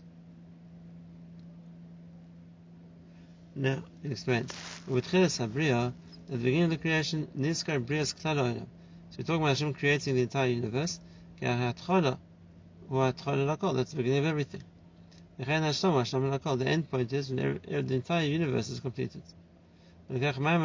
Now, 3.55 3.83
it 4.01 4.11
explains. 4.11 4.51
With 4.87 5.11
Chilas 5.11 5.45
HaBriya, 5.45 5.87
at 5.87 5.93
the 6.29 6.37
beginning 6.37 6.63
of 6.63 6.69
the 6.69 6.77
creation, 6.77 7.27
Niskar 7.37 7.85
Brias 7.85 8.15
Klal 8.15 8.65
So 9.09 9.17
we're 9.17 9.25
talking 9.25 9.41
about 9.41 9.49
Hashem 9.49 9.73
creating 9.73 10.15
the 10.15 10.21
entire 10.21 10.47
universe. 10.47 11.01
That's 11.29 11.81
the 13.91 13.97
beginning 13.97 14.19
of 14.19 14.25
everything. 14.25 14.63
The 15.37 15.43
end 16.65 16.89
point 16.89 17.11
is 17.11 17.29
when 17.29 17.59
the 17.65 17.93
entire 17.93 18.25
universe 18.25 18.69
is 18.69 18.79
completed. 18.79 19.21
That's 20.09 20.37
why 20.37 20.57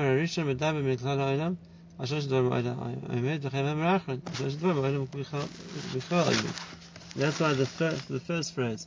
the 7.55 7.67
first, 7.67 8.09
the 8.09 8.21
first 8.21 8.55
phrase 8.55 8.87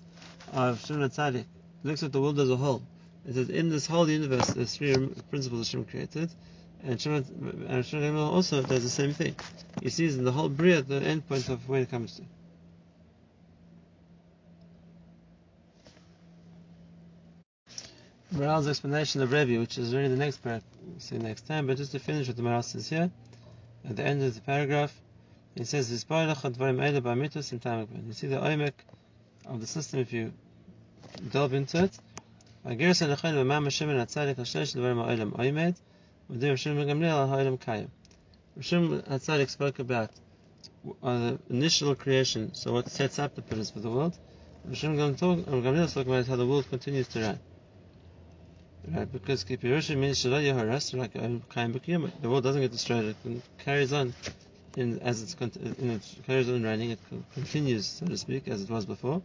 of 0.54 0.86
Shimon 0.86 1.10
HaTzadik 1.10 1.46
looks 1.84 2.04
at 2.04 2.14
the 2.14 2.22
world 2.22 2.40
as 2.40 2.50
a 2.50 2.56
whole. 2.56 2.82
It 3.30 3.36
says 3.36 3.50
in 3.50 3.70
this 3.70 3.86
whole 3.86 4.10
universe 4.10 4.48
there's 4.48 4.76
three 4.76 4.96
principles 5.30 5.68
Hashem 5.68 5.86
created, 5.86 6.32
and 6.82 6.98
Shemona 6.98 8.28
also 8.28 8.64
does 8.64 8.82
the 8.82 8.90
same 8.90 9.14
thing. 9.14 9.36
He 9.84 9.90
sees 9.90 10.18
in 10.18 10.24
the 10.24 10.32
whole 10.32 10.50
Bria 10.50 10.82
the 10.82 10.96
end 10.96 11.28
point 11.28 11.48
of 11.48 11.70
where 11.70 11.82
it 11.82 11.92
comes 11.92 12.16
to. 12.16 12.24
Maharal's 18.34 18.68
explanation 18.68 19.22
of 19.22 19.32
Rebbe, 19.32 19.60
which 19.60 19.78
is 19.78 19.94
really 19.94 20.08
the 20.08 20.16
next 20.16 20.38
part, 20.38 20.64
see 20.98 21.20
next 21.20 21.46
time, 21.46 21.68
but 21.68 21.78
just 21.78 21.92
to 21.92 22.00
finish 22.00 22.28
what 22.28 22.36
the 22.36 22.42
Maharal 22.42 22.64
says 22.64 22.90
here, 22.90 23.12
at 23.88 23.96
the 23.96 24.04
end 24.04 24.24
of 24.24 24.34
the 24.34 24.42
paragraph, 24.42 25.00
he 25.54 25.66
says, 25.66 25.92
You 25.92 25.98
see 26.00 26.08
the 26.08 26.32
oimek 28.42 28.74
of 29.46 29.62
the 29.62 29.68
system 29.68 30.00
if 30.00 30.14
you 30.14 30.34
delve 31.32 31.54
into 31.54 31.84
it. 31.84 31.96
Hashem 38.60 39.02
Hatzadik 39.02 39.50
spoke 39.50 39.80
about 39.80 40.12
the 41.02 41.40
initial 41.50 41.96
creation, 41.96 42.54
so 42.54 42.74
what 42.74 42.90
sets 42.90 43.18
up 43.18 43.36
the 43.36 43.42
pillars 43.42 43.72
for 43.72 43.80
the 43.80 43.90
world. 43.90 44.18
Hashem 44.68 44.98
Gamliel 44.98 45.94
talking 45.94 46.12
about 46.12 46.28
how 46.28 46.36
the 46.36 46.46
world 46.46 46.70
continues 46.70 47.08
to 47.10 47.22
run. 47.22 47.40
Right, 48.94 49.10
because 49.12 49.46
Kipirusha 49.46 49.96
means 49.98 50.22
Shalai 50.22 50.52
Yehoras, 50.52 50.94
like 50.98 51.16
um, 51.16 51.42
Kaim 51.50 51.74
B'Kiyama. 51.74 52.12
The 52.22 52.30
world 52.30 52.44
doesn't 52.44 52.62
get 52.62 52.72
destroyed, 52.72 53.16
it 53.24 53.42
carries 53.58 53.94
on 53.94 54.14
in, 54.76 55.00
as 55.00 55.22
it's, 55.22 55.36
it 55.40 56.02
carries 56.26 56.50
on 56.50 56.64
running, 56.64 56.92
it 56.92 57.00
continues, 57.34 57.88
so 57.88 58.06
to 58.06 58.18
speak, 58.18 58.50
as 58.50 58.64
it 58.64 58.70
was 58.70 58.86
before. 58.86 59.22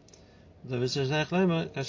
When 0.67 0.81
we're 0.81 0.89
talking 0.89 1.13
about 1.13 1.77
Rav 1.77 1.87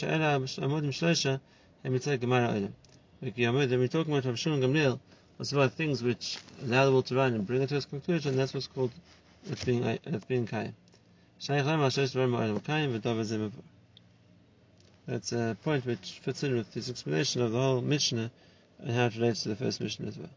Shimon 4.37 4.59
Gamliel, 4.59 4.99
it's 5.39 5.51
about 5.53 5.73
things 5.73 6.03
which 6.03 6.37
allow 6.61 6.85
the 6.85 6.91
world 6.91 7.05
to 7.05 7.15
run 7.15 7.33
and 7.35 7.47
bring 7.47 7.61
it 7.61 7.69
to 7.69 7.77
its 7.77 7.85
conclusion, 7.85 8.35
that's 8.35 8.53
what's 8.53 8.67
called 8.67 8.91
it 9.49 9.65
being, 9.65 9.85
it 9.85 10.27
being 10.27 10.45
Kaim. 10.45 10.75
That's 15.07 15.31
a 15.31 15.57
point 15.63 15.85
which 15.85 16.19
fits 16.23 16.43
in 16.43 16.57
with 16.57 16.73
this 16.73 16.89
explanation 16.89 17.43
of 17.43 17.53
the 17.53 17.57
whole 17.57 17.81
Mishnah 17.81 18.29
and 18.79 18.91
how 18.91 19.05
it 19.05 19.15
relates 19.15 19.43
to 19.43 19.49
the 19.49 19.55
first 19.55 19.79
Mishnah 19.79 20.07
as 20.07 20.17
well. 20.17 20.29